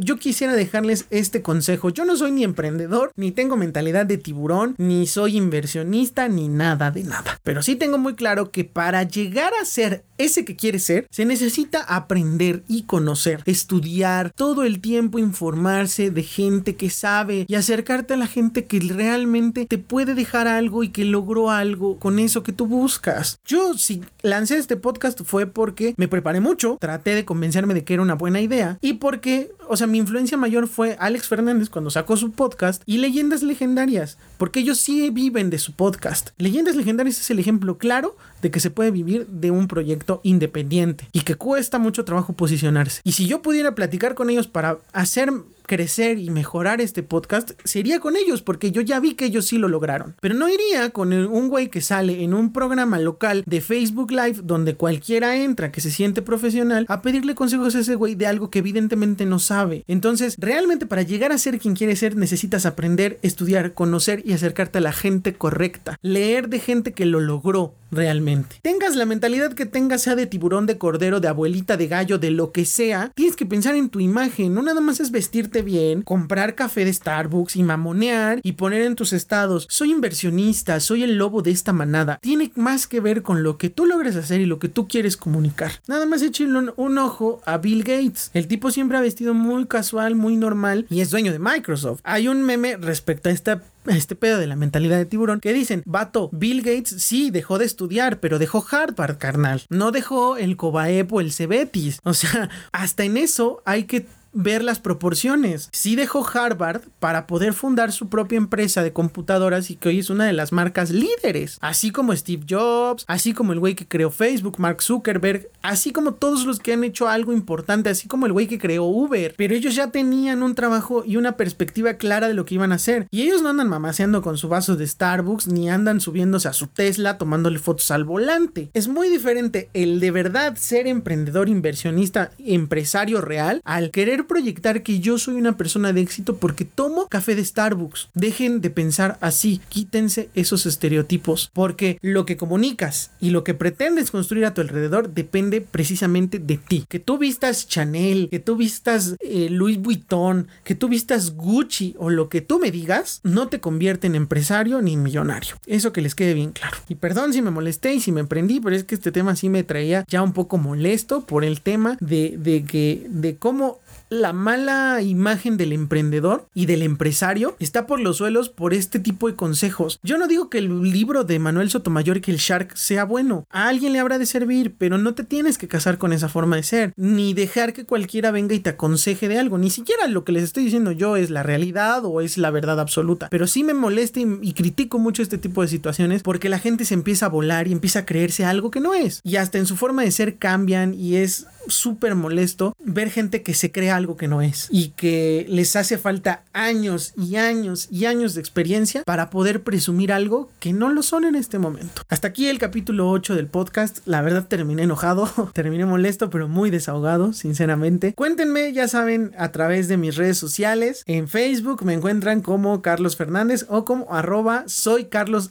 [0.00, 1.90] yo quisiera dejarles este consejo.
[1.90, 6.90] Yo no soy ni emprendedor, ni tengo mentalidad de tiburón, ni soy inversionista, ni nada
[6.90, 7.38] de nada.
[7.44, 11.24] Pero sí tengo muy claro que para llegar a ser ese que quiere ser, se
[11.24, 18.14] necesita aprender y conocer, estudiar todo el tiempo, informarse de gente que sabe y acercarte
[18.14, 22.42] a la gente que realmente te puede dejar algo y que logró algo con eso
[22.42, 23.40] que tú buscas.
[23.44, 27.94] Yo si lancé este podcast fue porque me preparé mucho, traté de convencerme de que
[27.94, 31.90] era una buena idea y porque, o sea, mi influencia mayor fue Alex Fernández cuando
[31.90, 36.30] sacó su podcast y Leyendas Legendarias, porque ellos sí viven de su podcast.
[36.36, 41.08] Leyendas Legendarias es el ejemplo claro de que se puede vivir de un proyecto independiente
[41.12, 43.00] y que cuesta mucho trabajo posicionarse.
[43.04, 45.32] Y si yo pudiera platicar con ellos para hacer
[45.70, 49.56] crecer y mejorar este podcast, sería con ellos, porque yo ya vi que ellos sí
[49.56, 50.16] lo lograron.
[50.20, 54.40] Pero no iría con un güey que sale en un programa local de Facebook Live
[54.42, 58.50] donde cualquiera entra que se siente profesional a pedirle consejos a ese güey de algo
[58.50, 59.84] que evidentemente no sabe.
[59.86, 64.78] Entonces, realmente para llegar a ser quien quiere ser, necesitas aprender, estudiar, conocer y acercarte
[64.78, 66.00] a la gente correcta.
[66.02, 68.56] Leer de gente que lo logró realmente.
[68.62, 72.30] Tengas la mentalidad que tengas, sea de tiburón, de cordero, de abuelita, de gallo, de
[72.30, 74.54] lo que sea, tienes que pensar en tu imagen.
[74.54, 78.96] No nada más es vestirte bien, comprar café de Starbucks y mamonear y poner en
[78.96, 82.18] tus estados, soy inversionista, soy el lobo de esta manada.
[82.20, 85.16] Tiene más que ver con lo que tú logres hacer y lo que tú quieres
[85.16, 85.72] comunicar.
[85.86, 88.30] Nada más échenle un, un ojo a Bill Gates.
[88.34, 92.00] El tipo siempre ha vestido muy casual, muy normal y es dueño de Microsoft.
[92.04, 95.82] Hay un meme respecto a esta este pedo de la mentalidad de tiburón que dicen,
[95.86, 99.62] vato, Bill Gates sí dejó de estudiar, pero dejó Harvard, carnal.
[99.68, 101.98] No dejó el Cobaep o el Cebetis.
[102.04, 105.68] O sea, hasta en eso hay que ver las proporciones.
[105.72, 110.10] Sí dejó Harvard para poder fundar su propia empresa de computadoras y que hoy es
[110.10, 114.10] una de las marcas líderes, así como Steve Jobs, así como el güey que creó
[114.10, 118.32] Facebook, Mark Zuckerberg, así como todos los que han hecho algo importante, así como el
[118.32, 122.34] güey que creó Uber, pero ellos ya tenían un trabajo y una perspectiva clara de
[122.34, 125.48] lo que iban a hacer y ellos no andan mamaseando con su vaso de Starbucks
[125.48, 128.70] ni andan subiéndose a su Tesla tomándole fotos al volante.
[128.74, 135.00] Es muy diferente el de verdad ser emprendedor, inversionista, empresario real al querer proyectar que
[135.00, 138.08] yo soy una persona de éxito porque tomo café de Starbucks.
[138.14, 144.10] Dejen de pensar así, quítense esos estereotipos, porque lo que comunicas y lo que pretendes
[144.10, 146.84] construir a tu alrededor depende precisamente de ti.
[146.88, 152.10] Que tú vistas Chanel, que tú vistas eh, Louis Vuitton, que tú vistas Gucci o
[152.10, 155.56] lo que tú me digas, no te convierte en empresario ni en millonario.
[155.66, 156.76] Eso que les quede bien claro.
[156.88, 159.48] Y perdón si me molesté y si me emprendí, pero es que este tema sí
[159.48, 163.78] me traía ya un poco molesto por el tema de, de que de cómo
[164.10, 169.28] la mala imagen del emprendedor y del empresario está por los suelos por este tipo
[169.28, 170.00] de consejos.
[170.02, 173.46] Yo no digo que el libro de Manuel Sotomayor que el Shark sea bueno.
[173.50, 176.56] A alguien le habrá de servir, pero no te tienes que casar con esa forma
[176.56, 179.58] de ser, ni dejar que cualquiera venga y te aconseje de algo.
[179.58, 182.80] Ni siquiera lo que les estoy diciendo yo es la realidad o es la verdad
[182.80, 183.28] absoluta.
[183.30, 186.84] Pero sí me molesta y, y critico mucho este tipo de situaciones porque la gente
[186.84, 189.20] se empieza a volar y empieza a creerse algo que no es.
[189.22, 193.54] Y hasta en su forma de ser cambian y es súper molesto ver gente que
[193.54, 198.04] se crea algo que no es y que les hace falta años y años y
[198.04, 202.02] años de experiencia para poder presumir algo que no lo son en este momento.
[202.08, 203.98] Hasta aquí el capítulo 8 del podcast.
[204.06, 208.14] La verdad terminé enojado, terminé molesto, pero muy desahogado, sinceramente.
[208.14, 211.02] Cuéntenme, ya saben, a través de mis redes sociales.
[211.06, 215.50] En Facebook me encuentran como Carlos Fernández o como arroba soy Carlos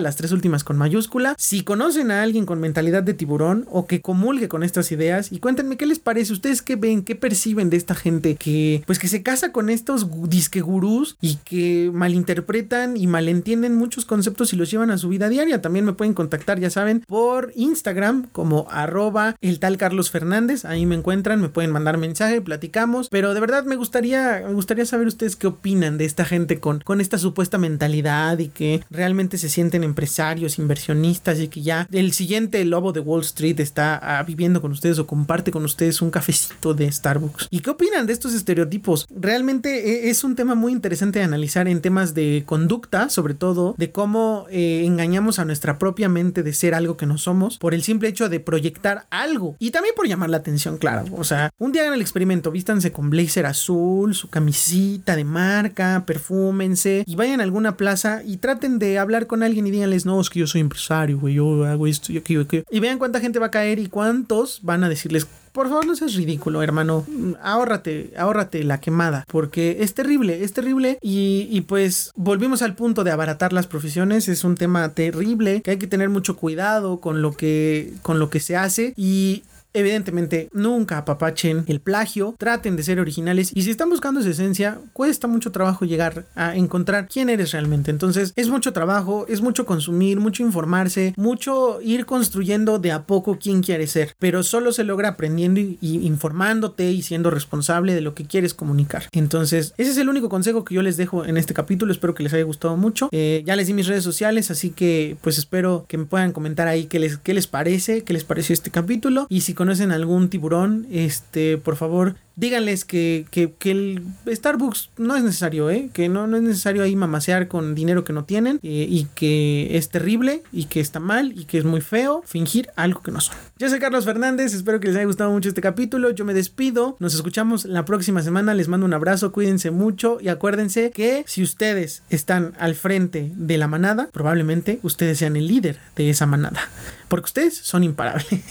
[0.00, 1.34] las tres últimas con mayúscula.
[1.38, 5.38] Si conocen a alguien con mentalidad de tiburón o que comulgue con estas ideas y
[5.38, 9.08] cuéntenme qué les parece, ustedes qué ven, qué perciben de esta gente que pues que
[9.08, 14.70] se casa con estos disque gurús y que malinterpretan y malentienden muchos conceptos y los
[14.70, 15.60] llevan a su vida diaria.
[15.60, 20.64] También me pueden contactar, ya saben, por Instagram como arroba el tal Carlos Fernández.
[20.64, 23.08] Ahí me encuentran, me pueden mandar mensaje, platicamos.
[23.10, 26.80] Pero de verdad me gustaría, me gustaría saber ustedes qué opinan de esta gente con,
[26.80, 32.12] con esta supuesta mentalidad y que realmente se sienten empresarios, inversionistas y que ya el
[32.12, 36.74] siguiente lobo de Wall Street está ah, viviendo con ustedes comparte con ustedes un cafecito
[36.74, 37.48] de Starbucks.
[37.50, 39.06] ¿Y qué opinan de estos estereotipos?
[39.14, 43.74] Realmente eh, es un tema muy interesante de analizar en temas de conducta, sobre todo
[43.78, 47.74] de cómo eh, engañamos a nuestra propia mente de ser algo que no somos por
[47.74, 51.04] el simple hecho de proyectar algo y también por llamar la atención, claro.
[51.16, 56.04] O sea, un día hagan el experimento, vístanse con blazer azul, su camisita de marca,
[56.06, 60.20] perfúmense y vayan a alguna plaza y traten de hablar con alguien y díganles, no,
[60.20, 62.64] es que yo soy empresario, güey, yo hago esto, yo aquello, aquello.
[62.70, 65.94] Y vean cuánta gente va a caer y cuántos van a decirles por favor no
[65.94, 67.06] seas ridículo, hermano.
[67.42, 70.98] Ahórrate, ahórrate la quemada, porque es terrible, es terrible.
[71.02, 74.28] Y, y, pues volvimos al punto de abaratar las profesiones.
[74.28, 78.30] Es un tema terrible que hay que tener mucho cuidado con lo que, con lo
[78.30, 78.94] que se hace.
[78.96, 79.42] Y
[79.74, 84.78] Evidentemente, nunca apapachen el plagio, traten de ser originales y si están buscando esa esencia,
[84.92, 87.90] cuesta mucho trabajo llegar a encontrar quién eres realmente.
[87.90, 93.38] Entonces, es mucho trabajo, es mucho consumir, mucho informarse, mucho ir construyendo de a poco
[93.40, 98.14] quién quieres ser, pero solo se logra aprendiendo y, informándote y siendo responsable de lo
[98.14, 99.04] que quieres comunicar.
[99.12, 101.92] Entonces, ese es el único consejo que yo les dejo en este capítulo.
[101.92, 103.08] Espero que les haya gustado mucho.
[103.12, 106.68] Eh, ya les di mis redes sociales, así que pues espero que me puedan comentar
[106.68, 110.28] ahí qué les, qué les parece, qué les pareció este capítulo y si conocen algún
[110.28, 115.88] tiburón, este, por favor, díganles que, que, el Starbucks no es necesario, ¿eh?
[115.92, 119.76] que no, no es necesario ahí mamasear con dinero que no tienen eh, y que
[119.76, 123.20] es terrible y que está mal y que es muy feo fingir algo que no
[123.20, 123.36] son.
[123.56, 126.96] Yo soy Carlos Fernández, espero que les haya gustado mucho este capítulo, yo me despido,
[126.98, 131.40] nos escuchamos la próxima semana, les mando un abrazo, cuídense mucho y acuérdense que si
[131.40, 136.68] ustedes están al frente de la manada, probablemente ustedes sean el líder de esa manada,
[137.06, 138.42] porque ustedes son imparables.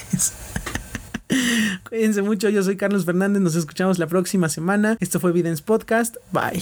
[1.89, 4.97] Cuídense mucho, yo soy Carlos Fernández, nos escuchamos la próxima semana.
[4.99, 6.61] Esto fue Videns Podcast, bye.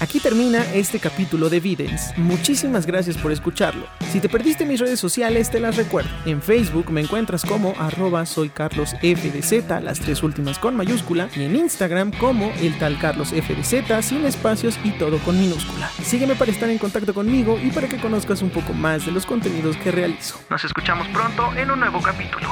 [0.00, 2.12] Aquí termina este capítulo de Videns.
[2.16, 3.86] Muchísimas gracias por escucharlo.
[4.10, 6.10] Si te perdiste mis redes sociales, te las recuerdo.
[6.26, 11.44] En Facebook me encuentras como arroba soy Carlos FDZ, las tres últimas con mayúscula, y
[11.44, 15.88] en Instagram como el tal Carlos FDZ, sin espacios y todo con minúscula.
[16.02, 19.24] Sígueme para estar en contacto conmigo y para que conozcas un poco más de los
[19.24, 20.40] contenidos que realizo.
[20.50, 22.48] Nos escuchamos pronto en un nuevo capítulo.